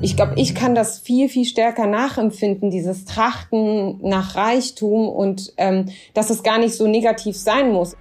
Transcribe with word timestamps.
Ich 0.00 0.14
glaube, 0.14 0.34
ich 0.36 0.54
kann 0.54 0.76
das 0.76 1.00
viel, 1.00 1.28
viel 1.28 1.44
stärker 1.44 1.86
nachempfinden, 1.86 2.70
dieses 2.70 3.04
Trachten 3.04 3.98
nach 4.00 4.36
Reichtum 4.36 5.08
und 5.08 5.52
ähm, 5.56 5.86
dass 6.14 6.30
es 6.30 6.44
gar 6.44 6.58
nicht 6.58 6.74
so 6.74 6.86
negativ 6.86 7.36
sein 7.36 7.72
muss. 7.72 7.96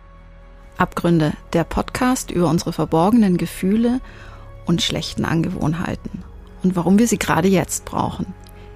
Abgründe, 0.77 1.33
der 1.53 1.63
Podcast 1.63 2.29
über 2.29 2.49
unsere 2.49 2.71
verborgenen 2.71 3.37
Gefühle 3.37 3.99
und 4.67 4.83
schlechten 4.83 5.25
Angewohnheiten 5.25 6.23
und 6.61 6.75
warum 6.75 6.99
wir 6.99 7.07
sie 7.07 7.17
gerade 7.17 7.47
jetzt 7.47 7.85
brauchen. 7.85 8.27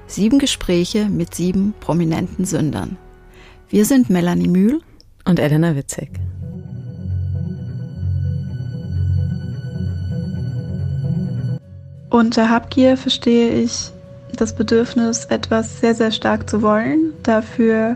Sieben 0.07 0.39
Gespräche 0.39 1.05
mit 1.05 1.35
sieben 1.35 1.75
prominenten 1.79 2.45
Sündern. 2.45 2.97
Wir 3.69 3.85
sind 3.85 4.09
Melanie 4.09 4.47
Mühl 4.47 4.81
und 5.25 5.39
Elena 5.39 5.75
Witzek. 5.75 6.09
Unter 12.11 12.49
Habgier 12.49 12.97
verstehe 12.97 13.51
ich 13.61 13.89
das 14.35 14.53
Bedürfnis, 14.53 15.23
etwas 15.25 15.79
sehr, 15.79 15.95
sehr 15.95 16.11
stark 16.11 16.49
zu 16.49 16.61
wollen, 16.61 17.13
dafür 17.23 17.95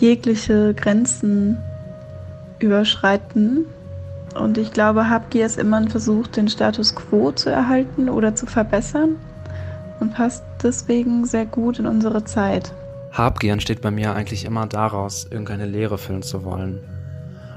jegliche 0.00 0.74
Grenzen 0.74 1.56
überschreiten. 2.58 3.64
Und 4.34 4.58
ich 4.58 4.72
glaube, 4.72 5.08
Habgier 5.08 5.46
ist 5.46 5.56
immer 5.56 5.76
ein 5.76 5.88
Versuch, 5.88 6.26
den 6.26 6.48
Status 6.48 6.96
quo 6.96 7.30
zu 7.30 7.48
erhalten 7.48 8.08
oder 8.08 8.34
zu 8.34 8.46
verbessern 8.46 9.14
und 10.00 10.14
passt 10.14 10.42
deswegen 10.64 11.24
sehr 11.24 11.46
gut 11.46 11.78
in 11.78 11.86
unsere 11.86 12.24
Zeit. 12.24 12.72
Habgier 13.12 13.52
entsteht 13.52 13.80
bei 13.80 13.92
mir 13.92 14.16
eigentlich 14.16 14.44
immer 14.44 14.66
daraus, 14.66 15.28
irgendeine 15.30 15.66
Leere 15.66 15.96
füllen 15.98 16.22
zu 16.22 16.42
wollen. 16.42 16.80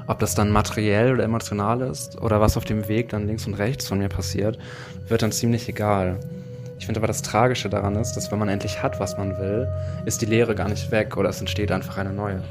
Ob 0.07 0.19
das 0.19 0.35
dann 0.35 0.51
materiell 0.51 1.13
oder 1.13 1.25
emotional 1.25 1.81
ist 1.81 2.19
oder 2.21 2.39
was 2.39 2.55
auf 2.55 2.63
dem 2.63 2.87
Weg 2.87 3.09
dann 3.09 3.27
links 3.27 3.45
und 3.45 3.55
rechts 3.55 3.87
von 3.87 3.99
mir 3.99 4.09
passiert, 4.09 4.57
wird 5.07 5.21
dann 5.21 5.33
ziemlich 5.33 5.67
egal. 5.67 6.19
Ich 6.79 6.85
finde 6.85 6.99
aber 6.99 7.07
das 7.07 7.21
Tragische 7.21 7.69
daran 7.69 7.95
ist, 7.95 8.13
dass 8.13 8.31
wenn 8.31 8.39
man 8.39 8.49
endlich 8.49 8.81
hat, 8.81 8.99
was 8.99 9.17
man 9.17 9.37
will, 9.37 9.67
ist 10.05 10.21
die 10.21 10.25
Leere 10.25 10.55
gar 10.55 10.69
nicht 10.69 10.91
weg 10.91 11.17
oder 11.17 11.29
es 11.29 11.39
entsteht 11.39 11.71
einfach 11.71 11.97
eine 11.97 12.13
neue. 12.13 12.41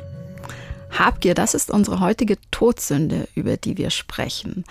Habgier, 0.91 1.35
das 1.35 1.55
ist 1.55 1.71
unsere 1.71 2.01
heutige 2.01 2.37
Todsünde, 2.51 3.29
über 3.35 3.57
die 3.57 3.77
wir 3.79 3.91
sprechen. 3.91 4.65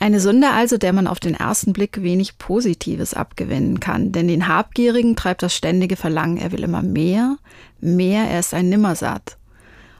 Eine 0.00 0.20
Sünde 0.20 0.50
also, 0.50 0.78
der 0.78 0.92
man 0.92 1.08
auf 1.08 1.18
den 1.18 1.34
ersten 1.34 1.72
Blick 1.72 2.02
wenig 2.02 2.38
Positives 2.38 3.14
abgewinnen 3.14 3.80
kann. 3.80 4.12
Denn 4.12 4.28
den 4.28 4.46
Habgierigen 4.46 5.16
treibt 5.16 5.42
das 5.42 5.54
ständige 5.54 5.96
Verlangen, 5.96 6.36
er 6.36 6.52
will 6.52 6.62
immer 6.62 6.82
mehr, 6.82 7.36
mehr, 7.80 8.24
er 8.30 8.38
ist 8.38 8.54
ein 8.54 8.68
Nimmersatt. 8.68 9.37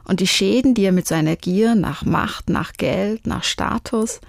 Und 0.09 0.21
die 0.21 0.27
Schäden, 0.27 0.73
die 0.73 0.85
er 0.85 0.91
mit 0.91 1.05
seiner 1.05 1.35
Gier 1.35 1.75
nach 1.75 2.03
Macht, 2.03 2.49
nach 2.49 2.73
Geld, 2.73 3.27
nach 3.27 3.43
Status 3.43 4.21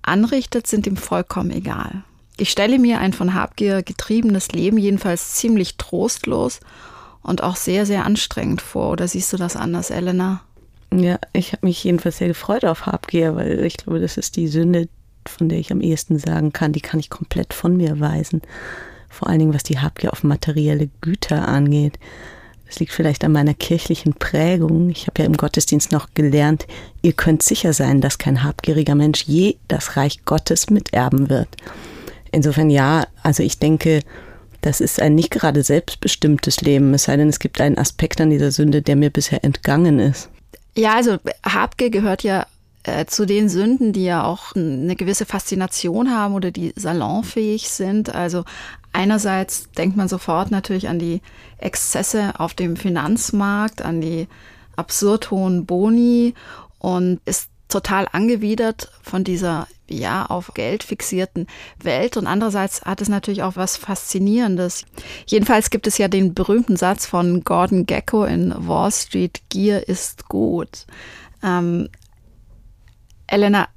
anrichtet, 0.00 0.68
sind 0.68 0.86
ihm 0.86 0.96
vollkommen 0.96 1.50
egal. 1.50 2.04
Ich 2.36 2.50
stelle 2.50 2.78
mir 2.78 3.00
ein 3.00 3.12
von 3.12 3.34
Habgier 3.34 3.82
getriebenes 3.82 4.52
Leben 4.52 4.78
jedenfalls 4.78 5.34
ziemlich 5.34 5.78
trostlos 5.78 6.60
und 7.22 7.42
auch 7.42 7.56
sehr, 7.56 7.86
sehr 7.86 8.04
anstrengend 8.04 8.62
vor. 8.62 8.92
Oder 8.92 9.08
siehst 9.08 9.32
du 9.32 9.36
das 9.36 9.56
anders, 9.56 9.90
Elena? 9.90 10.42
Ja, 10.94 11.18
ich 11.32 11.52
habe 11.52 11.66
mich 11.66 11.82
jedenfalls 11.82 12.18
sehr 12.18 12.28
gefreut 12.28 12.64
auf 12.64 12.86
Habgier, 12.86 13.34
weil 13.34 13.64
ich 13.64 13.78
glaube, 13.78 13.98
das 13.98 14.16
ist 14.18 14.36
die 14.36 14.46
Sünde, 14.46 14.88
von 15.26 15.48
der 15.48 15.58
ich 15.58 15.72
am 15.72 15.80
ehesten 15.80 16.20
sagen 16.20 16.52
kann, 16.52 16.72
die 16.72 16.80
kann 16.80 17.00
ich 17.00 17.10
komplett 17.10 17.52
von 17.52 17.76
mir 17.76 17.98
weisen. 17.98 18.42
Vor 19.08 19.26
allen 19.26 19.40
Dingen, 19.40 19.54
was 19.54 19.64
die 19.64 19.80
Habgier 19.80 20.12
auf 20.12 20.22
materielle 20.22 20.88
Güter 21.00 21.48
angeht. 21.48 21.98
Es 22.68 22.80
liegt 22.80 22.92
vielleicht 22.92 23.24
an 23.24 23.32
meiner 23.32 23.54
kirchlichen 23.54 24.14
Prägung. 24.14 24.90
Ich 24.90 25.06
habe 25.06 25.22
ja 25.22 25.26
im 25.26 25.36
Gottesdienst 25.36 25.92
noch 25.92 26.08
gelernt, 26.14 26.66
ihr 27.02 27.12
könnt 27.12 27.42
sicher 27.42 27.72
sein, 27.72 28.00
dass 28.00 28.18
kein 28.18 28.42
habgieriger 28.42 28.94
Mensch 28.94 29.22
je 29.24 29.56
das 29.68 29.96
Reich 29.96 30.24
Gottes 30.24 30.70
miterben 30.70 31.30
wird. 31.30 31.48
Insofern 32.32 32.70
ja, 32.70 33.06
also 33.22 33.42
ich 33.42 33.58
denke, 33.58 34.00
das 34.62 34.80
ist 34.80 35.00
ein 35.00 35.14
nicht 35.14 35.30
gerade 35.30 35.62
selbstbestimmtes 35.62 36.60
Leben, 36.60 36.92
es 36.92 37.04
sei 37.04 37.16
denn, 37.16 37.28
es 37.28 37.38
gibt 37.38 37.60
einen 37.60 37.78
Aspekt 37.78 38.20
an 38.20 38.30
dieser 38.30 38.50
Sünde, 38.50 38.82
der 38.82 38.96
mir 38.96 39.10
bisher 39.10 39.44
entgangen 39.44 40.00
ist. 40.00 40.28
Ja, 40.76 40.94
also 40.94 41.18
Habgier 41.44 41.90
gehört 41.90 42.24
ja 42.24 42.46
äh, 42.82 43.06
zu 43.06 43.26
den 43.26 43.48
Sünden, 43.48 43.92
die 43.92 44.04
ja 44.04 44.24
auch 44.24 44.54
eine 44.54 44.96
gewisse 44.96 45.24
Faszination 45.24 46.10
haben 46.10 46.34
oder 46.34 46.50
die 46.50 46.72
salonfähig 46.76 47.68
sind. 47.68 48.14
Also 48.14 48.44
einerseits 48.96 49.70
denkt 49.72 49.96
man 49.96 50.08
sofort 50.08 50.50
natürlich 50.50 50.88
an 50.88 50.98
die 50.98 51.20
Exzesse 51.58 52.40
auf 52.40 52.54
dem 52.54 52.76
Finanzmarkt, 52.76 53.82
an 53.82 54.00
die 54.00 54.26
absurd 54.74 55.30
hohen 55.30 55.66
Boni 55.66 56.34
und 56.78 57.20
ist 57.26 57.50
total 57.68 58.06
angewidert 58.10 58.90
von 59.02 59.22
dieser 59.22 59.66
ja 59.88 60.26
auf 60.26 60.54
Geld 60.54 60.82
fixierten 60.82 61.46
Welt 61.80 62.16
und 62.16 62.26
andererseits 62.26 62.82
hat 62.82 63.02
es 63.02 63.08
natürlich 63.08 63.42
auch 63.42 63.56
was 63.56 63.76
faszinierendes. 63.76 64.86
Jedenfalls 65.26 65.70
gibt 65.70 65.86
es 65.86 65.98
ja 65.98 66.08
den 66.08 66.32
berühmten 66.32 66.76
Satz 66.76 67.06
von 67.06 67.44
Gordon 67.44 67.84
Gecko 67.84 68.24
in 68.24 68.54
Wall 68.56 68.90
Street: 68.90 69.42
Gier 69.50 69.88
ist 69.88 70.28
gut. 70.28 70.86
Ähm, 71.42 71.88
Elena, 73.26 73.68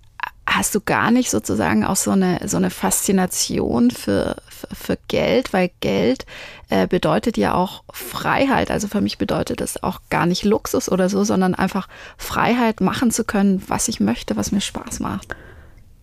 hast 0.46 0.74
du 0.76 0.82
gar 0.82 1.12
nicht 1.12 1.30
sozusagen 1.30 1.84
auch 1.84 1.96
so 1.96 2.12
eine 2.12 2.48
so 2.48 2.58
eine 2.58 2.70
Faszination 2.70 3.92
für 3.92 4.38
für, 4.72 4.98
Geld, 5.08 5.54
weil 5.54 5.72
Geld 5.80 6.26
äh, 6.70 6.88
bedeutet 6.88 7.38
ja 7.38 7.54
auch 7.54 7.84
Freiheit. 7.92 8.72
Also 8.72 8.88
für 8.88 9.02
mich 9.02 9.18
bedeutet 9.18 9.62
das 9.62 9.82
auch 9.84 10.02
gar 10.10 10.26
nicht 10.26 10.44
Luxus 10.44 10.90
oder 10.90 11.10
so, 11.10 11.24
sondern 11.24 11.56
einfach 11.56 11.88
Freiheit 12.18 12.82
machen 12.82 13.12
zu 13.12 13.24
können, 13.24 13.64
was 13.68 13.88
ich 13.88 14.00
möchte, 14.00 14.36
was 14.36 14.52
mir 14.52 14.62
Spaß 14.62 15.00
macht. 15.00 15.36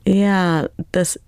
Ja, 0.06 0.68
das 0.92 1.18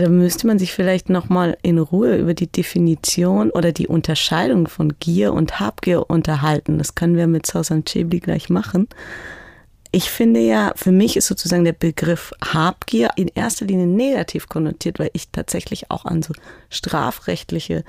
da 0.00 0.10
müsste 0.10 0.46
man 0.46 0.58
sich 0.58 0.74
vielleicht 0.74 1.08
noch 1.08 1.30
mal 1.30 1.56
in 1.62 1.78
Ruhe 1.78 2.16
über 2.16 2.34
die 2.34 2.48
Definition 2.48 3.50
oder 3.50 3.72
die 3.72 3.86
Unterscheidung 3.86 4.68
von 4.68 4.94
Gier 5.00 5.32
und 5.32 5.58
Habgier 5.58 6.10
unterhalten. 6.10 6.76
Das 6.76 6.94
können 6.94 7.16
wir 7.16 7.26
mit 7.26 7.46
Sausan 7.46 7.84
Chebli 7.84 8.20
gleich 8.20 8.50
machen. 8.50 8.88
Ich 9.92 10.10
finde 10.10 10.40
ja, 10.40 10.72
für 10.76 10.92
mich 10.92 11.16
ist 11.16 11.26
sozusagen 11.26 11.64
der 11.64 11.72
Begriff 11.72 12.32
Habgier 12.42 13.10
in 13.16 13.28
erster 13.28 13.66
Linie 13.66 13.86
negativ 13.86 14.48
konnotiert, 14.48 14.98
weil 14.98 15.10
ich 15.12 15.30
tatsächlich 15.30 15.90
auch 15.90 16.04
an 16.04 16.22
so 16.22 16.34
strafrechtliche 16.70 17.84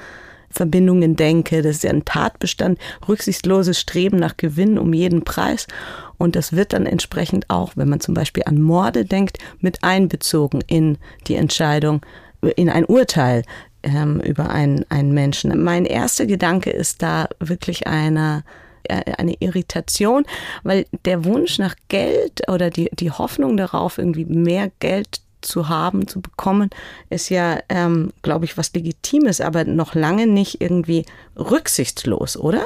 Verbindungen 0.50 1.16
denke. 1.16 1.62
Das 1.62 1.78
ist 1.78 1.84
ja 1.84 1.92
ein 1.92 2.06
Tatbestand, 2.06 2.80
rücksichtsloses 3.08 3.80
Streben 3.80 4.18
nach 4.18 4.38
Gewinn 4.38 4.78
um 4.78 4.94
jeden 4.94 5.24
Preis. 5.24 5.68
Und 6.18 6.36
das 6.36 6.54
wird 6.54 6.74
dann 6.74 6.86
entsprechend 6.86 7.50
auch, 7.50 7.74
wenn 7.76 7.90
man 7.90 8.00
zum 8.00 8.14
Beispiel 8.14 8.44
an 8.46 8.62
Morde 8.62 9.06
denkt, 9.06 9.38
mit 9.60 9.84
einbezogen 9.84 10.62
in 10.68 10.98
die 11.28 11.36
Entscheidung, 11.36 12.02
in 12.56 12.70
ein 12.70 12.86
Urteil 12.86 13.44
ähm, 13.84 14.20
über 14.22 14.50
einen, 14.50 14.86
einen 14.90 15.14
Menschen. 15.14 15.64
Mein 15.64 15.86
erster 15.86 16.26
Gedanke 16.26 16.70
ist 16.70 17.02
da 17.02 17.28
wirklich 17.40 17.88
einer 17.88 18.44
eine 18.90 19.36
Irritation, 19.40 20.26
weil 20.64 20.86
der 21.06 21.26
Wunsch 21.26 21.60
nach 21.60 21.76
Geld 21.88 22.50
oder 22.50 22.70
die, 22.70 22.90
die 22.94 23.12
Hoffnung 23.12 23.58
darauf, 23.58 23.98
irgendwie 23.98 24.26
mehr 24.26 24.72
Geld 24.80 25.22
zu 25.42 25.70
haben, 25.70 26.08
zu 26.08 26.22
bekommen, 26.22 26.70
ist 27.10 27.30
ja, 27.30 27.60
ähm, 27.70 28.12
glaube 28.22 28.46
ich, 28.46 28.58
was 28.58 28.74
Legitimes, 28.74 29.42
aber 29.42 29.66
noch 29.66 29.96
lange 29.96 30.28
nicht 30.28 30.62
irgendwie 30.62 31.06
rücksichtslos, 31.38 32.38
oder? 32.38 32.66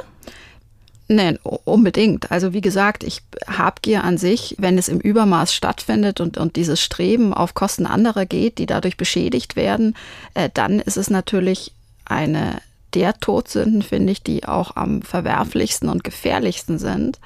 Nein, 1.07 1.37
unbedingt. 1.43 2.31
Also 2.31 2.53
wie 2.53 2.61
gesagt, 2.61 3.03
ich 3.03 3.21
Habgier 3.45 4.05
an 4.05 4.17
sich, 4.17 4.55
wenn 4.59 4.77
es 4.77 4.87
im 4.87 4.99
Übermaß 4.99 5.53
stattfindet 5.53 6.21
und, 6.21 6.37
und 6.37 6.55
dieses 6.55 6.79
Streben 6.79 7.33
auf 7.33 7.53
Kosten 7.53 7.85
anderer 7.85 8.25
geht, 8.25 8.59
die 8.59 8.65
dadurch 8.65 8.95
beschädigt 8.95 9.57
werden, 9.57 9.95
äh, 10.35 10.49
dann 10.53 10.79
ist 10.79 10.95
es 10.95 11.09
natürlich 11.09 11.73
eine 12.05 12.61
der 12.93 13.19
Todsünden, 13.19 13.81
finde 13.81 14.11
ich, 14.11 14.23
die 14.23 14.45
auch 14.45 14.75
am 14.75 15.01
verwerflichsten 15.01 15.89
und 15.89 16.03
gefährlichsten 16.03 16.79
sind. 16.79 17.19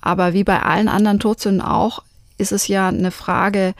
Aber 0.00 0.32
wie 0.32 0.44
bei 0.44 0.62
allen 0.62 0.88
anderen 0.88 1.20
Todsünden 1.20 1.62
auch, 1.62 2.02
ist 2.36 2.52
es 2.52 2.68
ja 2.68 2.88
eine 2.88 3.10
Frage, 3.10 3.74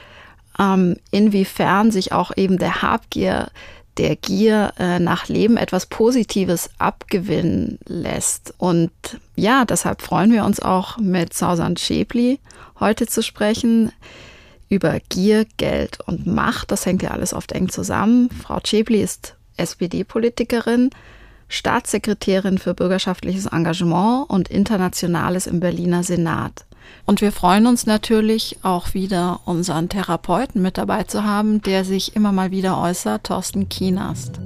ähm, 0.59 0.97
inwiefern 1.11 1.91
sich 1.91 2.11
auch 2.11 2.35
eben 2.35 2.57
der 2.57 2.81
Habgier, 2.81 3.49
der 3.97 4.15
Gier 4.15 4.73
äh, 4.79 4.99
nach 4.99 5.27
Leben 5.27 5.57
etwas 5.57 5.85
Positives 5.85 6.69
abgewinnen 6.77 7.79
lässt. 7.85 8.53
Und 8.57 8.91
ja, 9.35 9.65
deshalb 9.65 10.01
freuen 10.01 10.31
wir 10.31 10.45
uns 10.45 10.61
auch 10.61 10.97
mit 10.97 11.33
Sausan 11.33 11.77
Schäbli 11.77 12.39
heute 12.79 13.07
zu 13.07 13.21
sprechen 13.21 13.91
über 14.69 14.99
Gier, 15.09 15.45
Geld 15.57 15.99
und 16.05 16.27
Macht. 16.27 16.71
Das 16.71 16.85
hängt 16.85 17.01
ja 17.01 17.11
alles 17.11 17.33
oft 17.33 17.51
eng 17.51 17.69
zusammen. 17.69 18.29
Frau 18.29 18.59
Schäbli 18.63 19.01
ist 19.01 19.35
SPD-Politikerin, 19.57 20.91
Staatssekretärin 21.49 22.59
für 22.59 22.73
bürgerschaftliches 22.73 23.47
Engagement 23.47 24.29
und 24.29 24.49
Internationales 24.49 25.47
im 25.47 25.59
Berliner 25.59 26.03
Senat. 26.03 26.65
Und 27.05 27.21
wir 27.21 27.31
freuen 27.31 27.67
uns 27.67 27.85
natürlich 27.85 28.57
auch 28.61 28.93
wieder, 28.93 29.41
unseren 29.45 29.89
Therapeuten 29.89 30.61
mit 30.61 30.77
dabei 30.77 31.03
zu 31.03 31.23
haben, 31.23 31.61
der 31.61 31.83
sich 31.83 32.15
immer 32.15 32.31
mal 32.31 32.51
wieder 32.51 32.79
äußert, 32.79 33.25
Thorsten 33.25 33.67
Kienast. 33.67 34.39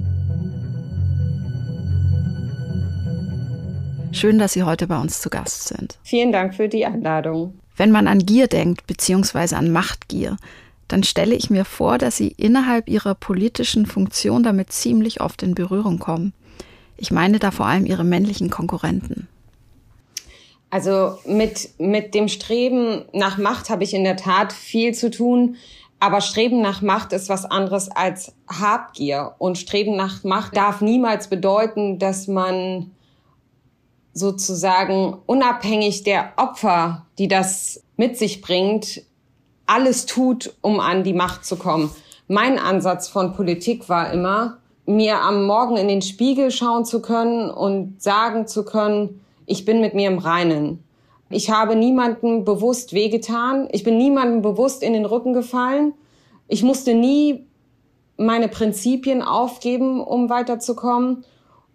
Schön, 4.12 4.38
dass 4.38 4.52
Sie 4.52 4.62
heute 4.62 4.86
bei 4.86 4.98
uns 4.98 5.20
zu 5.20 5.28
Gast 5.28 5.68
sind. 5.68 5.98
Vielen 6.04 6.32
Dank 6.32 6.54
für 6.54 6.68
die 6.68 6.86
Einladung. 6.86 7.54
Wenn 7.76 7.90
man 7.90 8.06
an 8.06 8.20
Gier 8.20 8.46
denkt, 8.46 8.86
beziehungsweise 8.86 9.56
an 9.56 9.72
Machtgier, 9.72 10.36
dann 10.88 11.02
stelle 11.02 11.34
ich 11.34 11.50
mir 11.50 11.64
vor, 11.64 11.98
dass 11.98 12.16
Sie 12.16 12.28
innerhalb 12.28 12.88
Ihrer 12.88 13.14
politischen 13.14 13.86
Funktion 13.86 14.42
damit 14.42 14.72
ziemlich 14.72 15.20
oft 15.20 15.42
in 15.42 15.54
Berührung 15.54 15.98
kommen. 15.98 16.32
Ich 16.96 17.10
meine 17.10 17.38
da 17.38 17.50
vor 17.50 17.66
allem 17.66 17.86
Ihre 17.86 18.04
männlichen 18.04 18.50
Konkurrenten. 18.50 19.28
Also 20.70 21.18
mit, 21.24 21.70
mit 21.78 22.14
dem 22.14 22.28
Streben 22.28 23.04
nach 23.12 23.38
Macht 23.38 23.70
habe 23.70 23.84
ich 23.84 23.94
in 23.94 24.04
der 24.04 24.16
Tat 24.16 24.52
viel 24.52 24.92
zu 24.92 25.10
tun. 25.10 25.56
Aber 26.00 26.20
Streben 26.20 26.60
nach 26.60 26.82
Macht 26.82 27.12
ist 27.12 27.28
was 27.28 27.44
anderes 27.44 27.88
als 27.90 28.34
Habgier. 28.48 29.34
Und 29.38 29.56
Streben 29.56 29.96
nach 29.96 30.24
Macht 30.24 30.56
darf 30.56 30.80
niemals 30.80 31.28
bedeuten, 31.28 31.98
dass 31.98 32.26
man 32.26 32.90
sozusagen 34.12 35.16
unabhängig 35.26 36.02
der 36.02 36.32
Opfer, 36.36 37.06
die 37.18 37.28
das 37.28 37.82
mit 37.96 38.18
sich 38.18 38.40
bringt, 38.40 39.02
alles 39.66 40.06
tut, 40.06 40.54
um 40.60 40.80
an 40.80 41.04
die 41.04 41.14
Macht 41.14 41.44
zu 41.44 41.56
kommen. 41.56 41.90
Mein 42.28 42.58
Ansatz 42.58 43.08
von 43.08 43.34
Politik 43.34 43.88
war 43.88 44.12
immer, 44.12 44.58
mir 44.86 45.20
am 45.20 45.46
Morgen 45.46 45.76
in 45.76 45.88
den 45.88 46.02
Spiegel 46.02 46.50
schauen 46.50 46.84
zu 46.84 47.00
können 47.00 47.50
und 47.50 48.02
sagen 48.02 48.46
zu 48.46 48.64
können, 48.64 49.20
ich 49.46 49.64
bin 49.64 49.80
mit 49.80 49.94
mir 49.94 50.08
im 50.08 50.18
Reinen. 50.18 50.82
Ich 51.30 51.50
habe 51.50 51.74
niemandem 51.74 52.44
bewusst 52.44 52.92
wehgetan. 52.92 53.68
Ich 53.72 53.82
bin 53.82 53.96
niemandem 53.96 54.42
bewusst 54.42 54.82
in 54.82 54.92
den 54.92 55.04
Rücken 55.04 55.32
gefallen. 55.32 55.94
Ich 56.48 56.62
musste 56.62 56.94
nie 56.94 57.46
meine 58.16 58.48
Prinzipien 58.48 59.22
aufgeben, 59.22 60.00
um 60.00 60.28
weiterzukommen. 60.28 61.24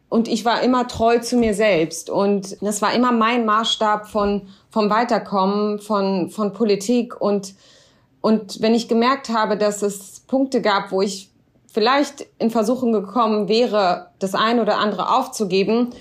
Und 0.08 0.28
ich 0.28 0.46
war 0.46 0.62
immer 0.62 0.88
treu 0.88 1.20
zu 1.20 1.38
mir 1.38 1.54
selbst. 1.54 2.10
Und 2.10 2.58
das 2.62 2.82
war 2.82 2.94
immer 2.94 3.12
mein 3.12 3.46
Maßstab 3.46 4.08
von, 4.08 4.44
vom 4.70 4.90
Weiterkommen, 4.90 5.80
von, 5.80 6.30
von 6.30 6.54
Politik. 6.54 7.20
Und, 7.20 7.54
und 8.22 8.62
wenn 8.62 8.74
ich 8.74 8.88
gemerkt 8.88 9.30
habe, 9.30 9.58
dass 9.58 9.82
es 9.82 10.22
Punkte 10.22 10.62
gab, 10.62 10.92
wo 10.92 11.02
ich 11.02 11.29
vielleicht 11.80 12.28
in 12.40 12.52
Versuchung 12.52 12.92
gekommen 12.92 13.48
wäre, 13.48 14.08
das 14.20 14.36
eine 14.36 14.62
oder 14.62 14.80
andere 14.80 15.16
aufzugeben, 15.16 15.92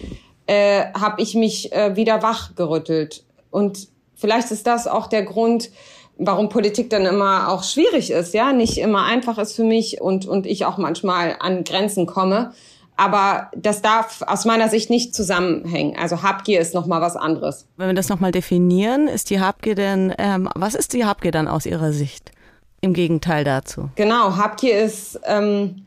äh, 0.49 0.87
habe 0.93 1.23
ich 1.23 1.37
mich 1.37 1.73
äh, 1.73 1.95
wieder 1.95 2.21
wachgerüttelt. 2.21 3.23
Und 3.53 3.87
vielleicht 4.17 4.51
ist 4.51 4.67
das 4.67 4.89
auch 4.89 5.07
der 5.07 5.23
Grund, 5.23 5.71
warum 6.17 6.49
Politik 6.49 6.91
dann 6.91 7.07
immer 7.07 7.49
auch 7.49 7.63
schwierig 7.63 8.11
ist, 8.11 8.35
ja, 8.35 8.53
nicht 8.53 8.79
immer 8.79 9.05
einfach 9.05 9.39
ist 9.39 9.55
für 9.55 9.63
mich 9.63 10.01
und, 10.01 10.27
und 10.27 10.47
ich 10.47 10.65
auch 10.65 10.79
manchmal 10.79 11.37
an 11.39 11.63
Grenzen 11.63 12.07
komme. 12.07 12.55
Aber 12.97 13.53
das 13.57 13.81
darf 13.81 14.23
aus 14.27 14.45
meiner 14.47 14.69
Sicht 14.69 14.91
nicht 14.91 15.15
zusammenhängen. 15.15 15.97
Also 15.97 16.25
Habgier 16.25 16.59
ist 16.59 16.75
nochmal 16.75 17.01
was 17.01 17.15
anderes. 17.15 17.69
Wenn 17.77 17.87
wir 17.87 17.95
das 17.95 18.09
nochmal 18.09 18.33
definieren, 18.33 19.07
ist 19.07 19.31
die 19.31 19.39
Habgier 19.39 19.77
denn, 19.77 20.13
ähm, 20.19 20.49
was 20.57 20.75
ist 20.75 20.93
die 20.93 21.05
Habgier 21.05 21.31
dann 21.31 21.47
aus 21.47 21.67
Ihrer 21.67 21.93
Sicht? 21.93 22.33
Im 22.81 22.93
Gegenteil 22.93 23.45
dazu. 23.45 23.91
Genau, 23.97 24.37
Habgier 24.37 24.81
ist 24.81 25.21
ähm, 25.27 25.87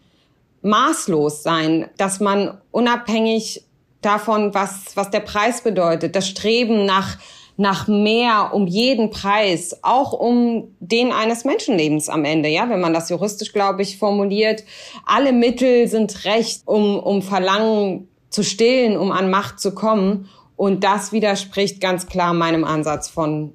maßlos 0.61 1.43
sein, 1.43 1.89
dass 1.97 2.19
man 2.19 2.59
unabhängig 2.71 3.63
davon, 4.01 4.53
was, 4.53 4.95
was 4.95 5.09
der 5.09 5.21
Preis 5.21 5.61
bedeutet, 5.61 6.15
das 6.15 6.27
Streben 6.27 6.85
nach, 6.85 7.17
nach 7.55 7.88
mehr 7.88 8.51
um 8.53 8.67
jeden 8.67 9.09
Preis, 9.09 9.77
auch 9.83 10.13
um 10.13 10.75
den 10.79 11.11
eines 11.11 11.45
Menschenlebens 11.45 12.09
am 12.09 12.25
Ende, 12.25 12.49
ja, 12.49 12.69
wenn 12.69 12.81
man 12.81 12.93
das 12.93 13.09
juristisch, 13.09 13.53
glaube 13.53 13.83
ich, 13.83 13.97
formuliert. 13.97 14.63
Alle 15.05 15.31
Mittel 15.31 15.88
sind 15.88 16.25
recht, 16.25 16.63
um, 16.65 16.99
um 16.99 17.21
Verlangen 17.21 18.07
zu 18.29 18.43
stillen, 18.43 18.97
um 18.97 19.11
an 19.11 19.29
Macht 19.29 19.59
zu 19.59 19.73
kommen. 19.73 20.29
Und 20.55 20.83
das 20.83 21.11
widerspricht 21.11 21.79
ganz 21.79 22.07
klar 22.07 22.33
meinem 22.33 22.63
Ansatz 22.63 23.09
von 23.09 23.53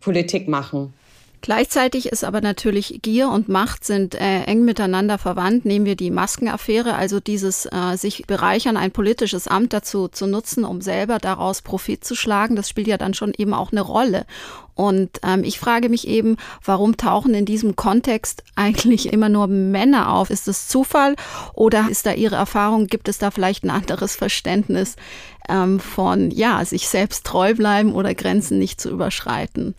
Politik 0.00 0.48
machen. 0.48 0.94
Gleichzeitig 1.42 2.06
ist 2.06 2.22
aber 2.22 2.40
natürlich 2.40 3.00
Gier 3.02 3.28
und 3.28 3.48
Macht 3.48 3.84
sind 3.84 4.14
äh, 4.14 4.44
eng 4.44 4.64
miteinander 4.64 5.18
verwandt. 5.18 5.64
Nehmen 5.64 5.86
wir 5.86 5.96
die 5.96 6.12
Maskenaffäre, 6.12 6.94
also 6.94 7.18
dieses 7.18 7.66
äh, 7.66 7.96
sich 7.96 8.28
bereichern, 8.28 8.76
ein 8.76 8.92
politisches 8.92 9.48
Amt 9.48 9.72
dazu 9.72 10.06
zu 10.06 10.28
nutzen, 10.28 10.64
um 10.64 10.80
selber 10.80 11.18
daraus 11.18 11.60
Profit 11.60 12.04
zu 12.04 12.14
schlagen. 12.14 12.54
Das 12.54 12.68
spielt 12.68 12.86
ja 12.86 12.96
dann 12.96 13.12
schon 13.12 13.32
eben 13.36 13.54
auch 13.54 13.72
eine 13.72 13.80
Rolle. 13.80 14.24
Und 14.76 15.18
ähm, 15.24 15.42
ich 15.42 15.58
frage 15.58 15.88
mich 15.88 16.06
eben, 16.06 16.36
warum 16.64 16.96
tauchen 16.96 17.34
in 17.34 17.44
diesem 17.44 17.74
Kontext 17.74 18.44
eigentlich 18.54 19.12
immer 19.12 19.28
nur 19.28 19.48
Männer 19.48 20.12
auf? 20.12 20.30
Ist 20.30 20.46
es 20.46 20.68
Zufall 20.68 21.16
oder 21.54 21.88
ist 21.90 22.06
da 22.06 22.12
Ihre 22.12 22.36
Erfahrung? 22.36 22.86
Gibt 22.86 23.08
es 23.08 23.18
da 23.18 23.32
vielleicht 23.32 23.64
ein 23.64 23.70
anderes 23.70 24.14
Verständnis 24.14 24.94
ähm, 25.48 25.80
von, 25.80 26.30
ja, 26.30 26.64
sich 26.64 26.88
selbst 26.88 27.26
treu 27.26 27.52
bleiben 27.54 27.92
oder 27.94 28.14
Grenzen 28.14 28.60
nicht 28.60 28.80
zu 28.80 28.90
überschreiten? 28.90 29.74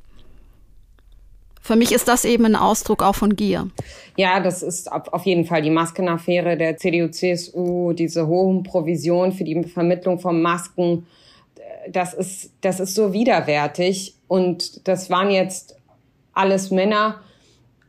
Für 1.64 1.78
mich 1.78 1.94
ist 1.94 2.10
das 2.10 2.26
eben 2.26 2.46
ein 2.46 2.58
Ausdruck 2.58 3.02
auch 3.02 3.16
von 3.16 3.38
Gier. 3.38 3.70
Ja, 4.18 4.42
das 4.42 4.62
ist 4.62 4.92
auf 4.92 5.26
jeden 5.26 5.46
Fall 5.46 5.62
die 5.62 5.70
Maskenaffäre 5.70 6.58
der 6.58 6.76
CDU-CSU, 6.76 7.94
diese 7.94 8.28
hohen 8.28 8.64
Provisionen 8.64 9.32
für 9.32 9.46
die 9.46 9.64
Vermittlung 9.64 10.20
von 10.20 10.42
Masken. 10.42 11.08
Das 11.90 12.14
ist, 12.14 12.52
das 12.60 12.82
ist 12.82 12.96
so 12.96 13.14
widerwärtig. 13.14 14.16
Und 14.28 14.86
das 14.90 15.10
waren 15.10 15.32
jetzt 15.32 15.78
alles 16.34 16.70
Männer. 16.70 17.22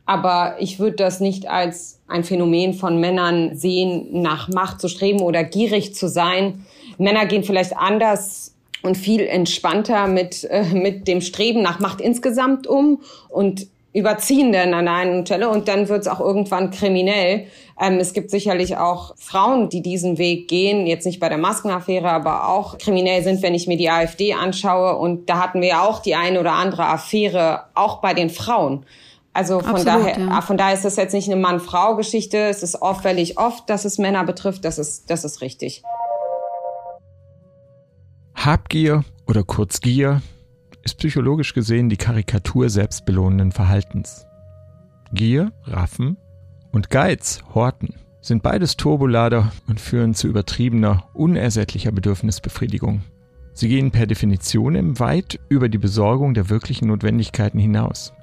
Aber 0.05 0.55
ich 0.59 0.79
würde 0.79 0.95
das 0.95 1.19
nicht 1.19 1.49
als 1.49 1.99
ein 2.07 2.23
Phänomen 2.23 2.75
von 2.75 3.01
Männern 3.01 3.57
sehen, 3.57 4.21
nach 4.21 4.47
Macht 4.47 4.79
zu 4.79 4.87
streben 4.87 5.19
oder 5.19 5.43
gierig 5.43 5.95
zu 5.95 6.07
sein. 6.07 6.65
Männer 6.97 7.25
gehen 7.25 7.43
vielleicht 7.43 7.75
anders 7.75 8.54
und 8.85 8.95
viel 8.95 9.21
entspannter 9.21 10.07
mit, 10.07 10.43
äh, 10.45 10.63
mit 10.73 11.07
dem 11.07 11.21
Streben 11.21 11.61
nach 11.61 11.79
Macht 11.79 12.01
insgesamt 12.01 12.67
um 12.67 13.01
und 13.29 13.67
überziehen 13.95 14.51
dann 14.51 14.73
an 14.73 14.89
einer 14.89 15.25
Stelle 15.25 15.47
und 15.47 15.69
dann 15.69 15.87
wird 15.87 16.01
es 16.01 16.07
auch 16.09 16.19
irgendwann 16.19 16.69
kriminell. 16.69 17.47
Ähm, 17.81 17.97
es 17.97 18.11
gibt 18.11 18.29
sicherlich 18.29 18.75
auch 18.75 19.13
Frauen, 19.17 19.69
die 19.69 19.81
diesen 19.81 20.17
Weg 20.17 20.49
gehen, 20.49 20.85
jetzt 20.85 21.05
nicht 21.05 21.21
bei 21.21 21.29
der 21.29 21.37
Maskenaffäre, 21.37 22.09
aber 22.11 22.49
auch 22.49 22.77
kriminell 22.77 23.23
sind, 23.23 23.41
wenn 23.41 23.53
ich 23.53 23.67
mir 23.67 23.77
die 23.77 23.89
AfD 23.89 24.33
anschaue. 24.33 24.97
Und 24.97 25.29
da 25.29 25.41
hatten 25.41 25.61
wir 25.61 25.69
ja 25.69 25.81
auch 25.87 25.99
die 25.99 26.15
eine 26.15 26.41
oder 26.41 26.51
andere 26.51 26.85
Affäre, 26.87 27.63
auch 27.73 28.01
bei 28.01 28.13
den 28.13 28.29
Frauen. 28.29 28.85
Also 29.31 29.59
von 29.59 29.75
Absolut, 29.75 29.87
daher, 29.87 30.19
ja. 30.19 30.41
von 30.41 30.57
daher 30.57 30.73
ist 30.73 30.85
das 30.85 30.97
jetzt 30.97 31.13
nicht 31.13 31.29
eine 31.29 31.39
Mann-Frau-Geschichte. 31.39 32.37
Es 32.37 32.63
ist 32.63 32.81
auffällig 32.81 33.37
oft, 33.37 33.69
dass 33.69 33.85
es 33.85 33.97
Männer 33.97 34.25
betrifft. 34.25 34.65
Das 34.65 34.77
ist, 34.77 35.09
das 35.09 35.23
ist 35.23 35.41
richtig. 35.41 35.83
Habgier 38.45 39.03
oder 39.25 39.43
kurz 39.43 39.81
Gier 39.81 40.21
ist 40.83 40.99
psychologisch 40.99 41.55
gesehen 41.55 41.89
die 41.89 41.97
Karikatur 41.97 42.69
selbstbelohnenden 42.69 43.51
Verhaltens. 43.51 44.27
Gier, 45.11 45.51
Raffen 45.63 46.17
und 46.71 46.91
Geiz, 46.91 47.39
Horten, 47.55 47.95
sind 48.21 48.43
beides 48.43 48.77
Turbolader 48.77 49.51
und 49.67 49.79
führen 49.79 50.13
zu 50.13 50.27
übertriebener, 50.27 51.05
unersättlicher 51.13 51.91
Bedürfnisbefriedigung. 51.91 53.01
Sie 53.53 53.67
gehen 53.67 53.89
per 53.89 54.05
Definition 54.05 54.99
weit 54.99 55.39
über 55.49 55.67
die 55.67 55.79
Besorgung 55.79 56.35
der 56.35 56.47
wirklichen 56.51 56.89
Notwendigkeiten 56.89 57.57
hinaus. 57.57 58.13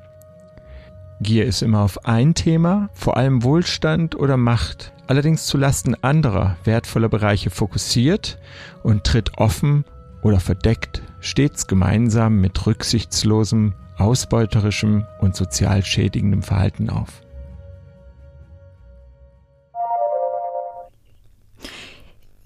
Gier 1.20 1.46
ist 1.46 1.62
immer 1.62 1.80
auf 1.80 2.04
ein 2.04 2.34
Thema, 2.34 2.90
vor 2.94 3.16
allem 3.16 3.42
Wohlstand 3.42 4.14
oder 4.14 4.36
Macht, 4.36 4.92
allerdings 5.08 5.46
zu 5.46 5.58
Lasten 5.58 5.96
anderer 5.96 6.58
wertvoller 6.62 7.08
Bereiche 7.08 7.50
fokussiert 7.50 8.38
und 8.84 9.02
tritt 9.02 9.36
offen 9.38 9.84
oder 10.22 10.40
verdeckt 10.40 11.02
stets 11.20 11.66
gemeinsam 11.66 12.40
mit 12.40 12.66
rücksichtslosem, 12.66 13.74
ausbeuterischem 13.98 15.06
und 15.20 15.36
sozial 15.36 15.84
schädigendem 15.84 16.42
Verhalten 16.42 16.90
auf. 16.90 17.22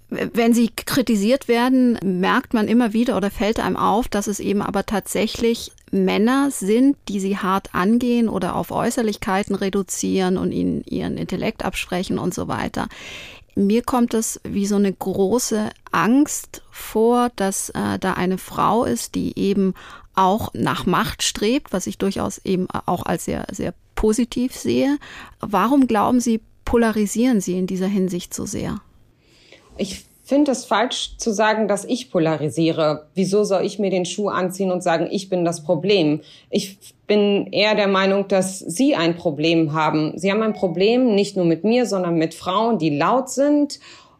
Wenn 0.08 0.54
sie 0.54 0.70
kritisiert 0.74 1.48
werden, 1.48 1.98
merkt 2.02 2.54
man 2.54 2.68
immer 2.68 2.92
wieder 2.92 3.16
oder 3.16 3.30
fällt 3.30 3.58
einem 3.58 3.76
auf, 3.76 4.08
dass 4.08 4.28
es 4.28 4.38
eben 4.38 4.62
aber 4.62 4.86
tatsächlich 4.86 5.72
Männer 5.90 6.50
sind, 6.50 6.96
die 7.08 7.20
sie 7.20 7.36
hart 7.36 7.74
angehen 7.74 8.28
oder 8.28 8.54
auf 8.54 8.70
Äußerlichkeiten 8.70 9.56
reduzieren 9.56 10.36
und 10.36 10.52
ihnen 10.52 10.84
ihren 10.84 11.16
Intellekt 11.16 11.64
absprechen 11.64 12.18
und 12.18 12.34
so 12.34 12.48
weiter 12.48 12.88
mir 13.56 13.82
kommt 13.82 14.14
es 14.14 14.40
wie 14.44 14.66
so 14.66 14.76
eine 14.76 14.92
große 14.92 15.70
Angst 15.90 16.62
vor, 16.70 17.30
dass 17.36 17.70
äh, 17.70 17.98
da 17.98 18.12
eine 18.12 18.38
Frau 18.38 18.84
ist, 18.84 19.14
die 19.14 19.36
eben 19.38 19.74
auch 20.14 20.52
nach 20.54 20.86
Macht 20.86 21.22
strebt, 21.22 21.72
was 21.72 21.86
ich 21.86 21.98
durchaus 21.98 22.38
eben 22.44 22.68
auch 22.70 23.04
als 23.04 23.24
sehr, 23.24 23.46
sehr 23.50 23.74
positiv 23.94 24.54
sehe. 24.54 24.98
Warum 25.40 25.86
glauben 25.86 26.20
Sie, 26.20 26.40
polarisieren 26.64 27.40
Sie 27.40 27.58
in 27.58 27.66
dieser 27.66 27.86
Hinsicht 27.86 28.34
so 28.34 28.44
sehr? 28.46 28.80
Ich 29.78 30.04
finde 30.26 30.50
es 30.50 30.64
falsch 30.64 31.16
zu 31.18 31.32
sagen, 31.32 31.68
dass 31.68 31.84
ich 31.84 32.10
polarisiere. 32.10 33.06
Wieso 33.14 33.44
soll 33.44 33.64
ich 33.64 33.78
mir 33.78 33.90
den 33.90 34.04
Schuh 34.04 34.28
anziehen 34.28 34.72
und 34.72 34.82
sagen, 34.82 35.08
ich 35.10 35.28
bin 35.28 35.44
das 35.44 35.62
Problem? 35.62 36.20
Ich 36.50 36.78
bin 37.06 37.46
eher 37.52 37.76
der 37.76 37.86
Meinung, 37.86 38.26
dass 38.26 38.58
Sie 38.58 38.96
ein 38.96 39.16
Problem 39.16 39.72
haben. 39.72 40.18
Sie 40.18 40.32
haben 40.32 40.42
ein 40.42 40.52
Problem 40.52 41.14
nicht 41.14 41.36
nur 41.36 41.44
mit 41.44 41.62
mir, 41.62 41.86
sondern 41.86 42.16
mit 42.16 42.34
Frauen, 42.34 42.78
die 42.78 42.90
laut 42.90 43.30
sind 43.30 43.78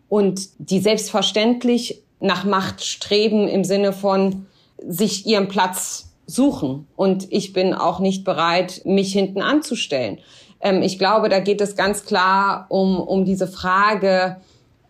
und 0.08 0.48
die 0.58 0.78
selbstverständlich 0.78 2.02
nach 2.20 2.44
Macht 2.44 2.84
streben 2.84 3.48
im 3.48 3.64
Sinne 3.64 3.92
von 3.92 4.46
sich 4.78 5.26
ihren 5.26 5.48
Platz 5.48 6.12
suchen. 6.26 6.86
Und 6.94 7.32
ich 7.32 7.52
bin 7.52 7.74
auch 7.74 7.98
nicht 7.98 8.24
bereit, 8.24 8.82
mich 8.84 9.12
hinten 9.12 9.42
anzustellen. 9.42 10.18
Ähm, 10.60 10.82
ich 10.82 11.00
glaube, 11.00 11.28
da 11.28 11.40
geht 11.40 11.60
es 11.60 11.74
ganz 11.74 12.04
klar 12.04 12.66
um, 12.68 13.00
um 13.00 13.24
diese 13.24 13.48
Frage, 13.48 14.36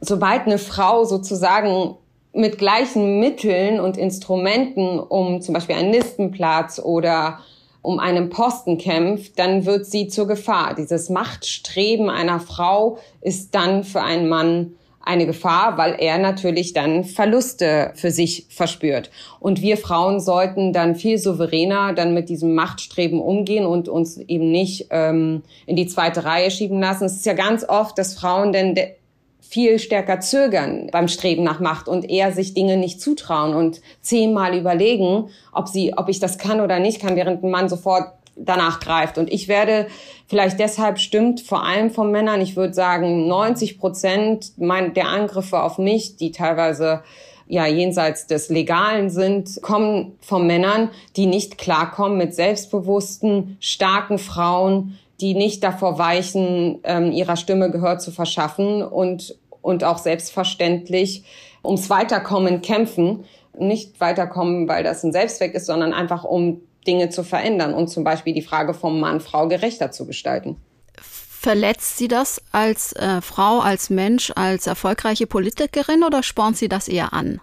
sobald 0.00 0.46
eine 0.46 0.58
Frau 0.58 1.04
sozusagen 1.04 1.96
mit 2.32 2.58
gleichen 2.58 3.18
Mitteln 3.18 3.80
und 3.80 3.96
Instrumenten 3.96 4.98
um 4.98 5.40
zum 5.40 5.54
Beispiel 5.54 5.76
einen 5.76 5.92
Listenplatz 5.92 6.78
oder 6.78 7.40
um 7.80 7.98
einen 7.98 8.30
Posten 8.30 8.78
kämpft, 8.78 9.38
dann 9.38 9.64
wird 9.64 9.86
sie 9.86 10.08
zur 10.08 10.26
Gefahr. 10.26 10.74
Dieses 10.74 11.08
Machtstreben 11.08 12.10
einer 12.10 12.40
Frau 12.40 12.98
ist 13.20 13.54
dann 13.54 13.84
für 13.84 14.02
einen 14.02 14.28
Mann 14.28 14.74
eine 15.06 15.24
Gefahr, 15.24 15.78
weil 15.78 15.94
er 16.00 16.18
natürlich 16.18 16.72
dann 16.72 17.04
Verluste 17.04 17.92
für 17.94 18.10
sich 18.10 18.46
verspürt. 18.50 19.10
Und 19.38 19.62
wir 19.62 19.76
Frauen 19.76 20.18
sollten 20.18 20.72
dann 20.72 20.96
viel 20.96 21.16
souveräner 21.16 21.92
dann 21.94 22.12
mit 22.12 22.28
diesem 22.28 22.56
Machtstreben 22.56 23.20
umgehen 23.20 23.64
und 23.64 23.88
uns 23.88 24.18
eben 24.18 24.50
nicht 24.50 24.88
ähm, 24.90 25.42
in 25.66 25.76
die 25.76 25.86
zweite 25.86 26.24
Reihe 26.24 26.50
schieben 26.50 26.80
lassen. 26.80 27.04
Es 27.04 27.14
ist 27.14 27.26
ja 27.26 27.34
ganz 27.34 27.64
oft, 27.66 27.96
dass 27.98 28.14
Frauen 28.14 28.52
denn 28.52 28.74
viel 29.48 29.78
stärker 29.78 30.20
zögern 30.20 30.88
beim 30.92 31.08
Streben 31.08 31.44
nach 31.44 31.60
Macht 31.60 31.88
und 31.88 32.08
eher 32.08 32.32
sich 32.32 32.54
Dinge 32.54 32.76
nicht 32.76 33.00
zutrauen 33.00 33.54
und 33.54 33.80
zehnmal 34.00 34.56
überlegen, 34.56 35.28
ob 35.52 35.68
sie, 35.68 35.94
ob 35.96 36.08
ich 36.08 36.18
das 36.18 36.38
kann 36.38 36.60
oder 36.60 36.78
nicht 36.78 37.00
kann, 37.00 37.16
während 37.16 37.42
ein 37.42 37.50
Mann 37.50 37.68
sofort 37.68 38.12
danach 38.36 38.80
greift. 38.80 39.18
Und 39.18 39.32
ich 39.32 39.48
werde 39.48 39.86
vielleicht 40.26 40.60
deshalb 40.60 40.98
stimmt, 40.98 41.40
vor 41.40 41.64
allem 41.64 41.90
von 41.90 42.10
Männern, 42.10 42.40
ich 42.40 42.56
würde 42.56 42.74
sagen 42.74 43.26
90 43.26 43.78
Prozent 43.78 44.52
der 44.58 45.08
Angriffe 45.08 45.62
auf 45.62 45.78
mich, 45.78 46.16
die 46.16 46.32
teilweise 46.32 47.02
ja 47.48 47.66
jenseits 47.66 48.26
des 48.26 48.48
Legalen 48.48 49.08
sind, 49.08 49.62
kommen 49.62 50.16
von 50.20 50.46
Männern, 50.46 50.90
die 51.16 51.26
nicht 51.26 51.58
klarkommen 51.58 52.18
mit 52.18 52.34
selbstbewussten, 52.34 53.56
starken 53.60 54.18
Frauen, 54.18 54.98
die 55.20 55.34
nicht 55.34 55.64
davor 55.64 55.98
weichen, 55.98 56.80
ähm, 56.84 57.12
ihrer 57.12 57.36
Stimme 57.36 57.70
Gehör 57.70 57.98
zu 57.98 58.10
verschaffen 58.10 58.82
und, 58.82 59.38
und 59.62 59.84
auch 59.84 59.98
selbstverständlich 59.98 61.24
ums 61.64 61.88
Weiterkommen 61.90 62.62
kämpfen. 62.62 63.24
Nicht 63.58 64.00
weiterkommen, 64.00 64.68
weil 64.68 64.84
das 64.84 65.02
ein 65.02 65.12
Selbstzweck 65.12 65.54
ist, 65.54 65.66
sondern 65.66 65.94
einfach 65.94 66.24
um 66.24 66.60
Dinge 66.86 67.08
zu 67.08 67.24
verändern 67.24 67.74
und 67.74 67.88
zum 67.88 68.04
Beispiel 68.04 68.34
die 68.34 68.42
Frage 68.42 68.74
vom 68.74 69.00
Mann, 69.00 69.20
Frau 69.20 69.48
gerechter 69.48 69.90
zu 69.90 70.06
gestalten. 70.06 70.56
Verletzt 71.00 71.98
sie 71.98 72.08
das 72.08 72.42
als 72.52 72.92
äh, 72.94 73.20
Frau, 73.20 73.60
als 73.60 73.90
Mensch, 73.90 74.32
als 74.34 74.66
erfolgreiche 74.66 75.26
Politikerin 75.26 76.02
oder 76.02 76.22
spornt 76.22 76.56
sie 76.56 76.68
das 76.68 76.88
eher 76.88 77.12
an? 77.12 77.40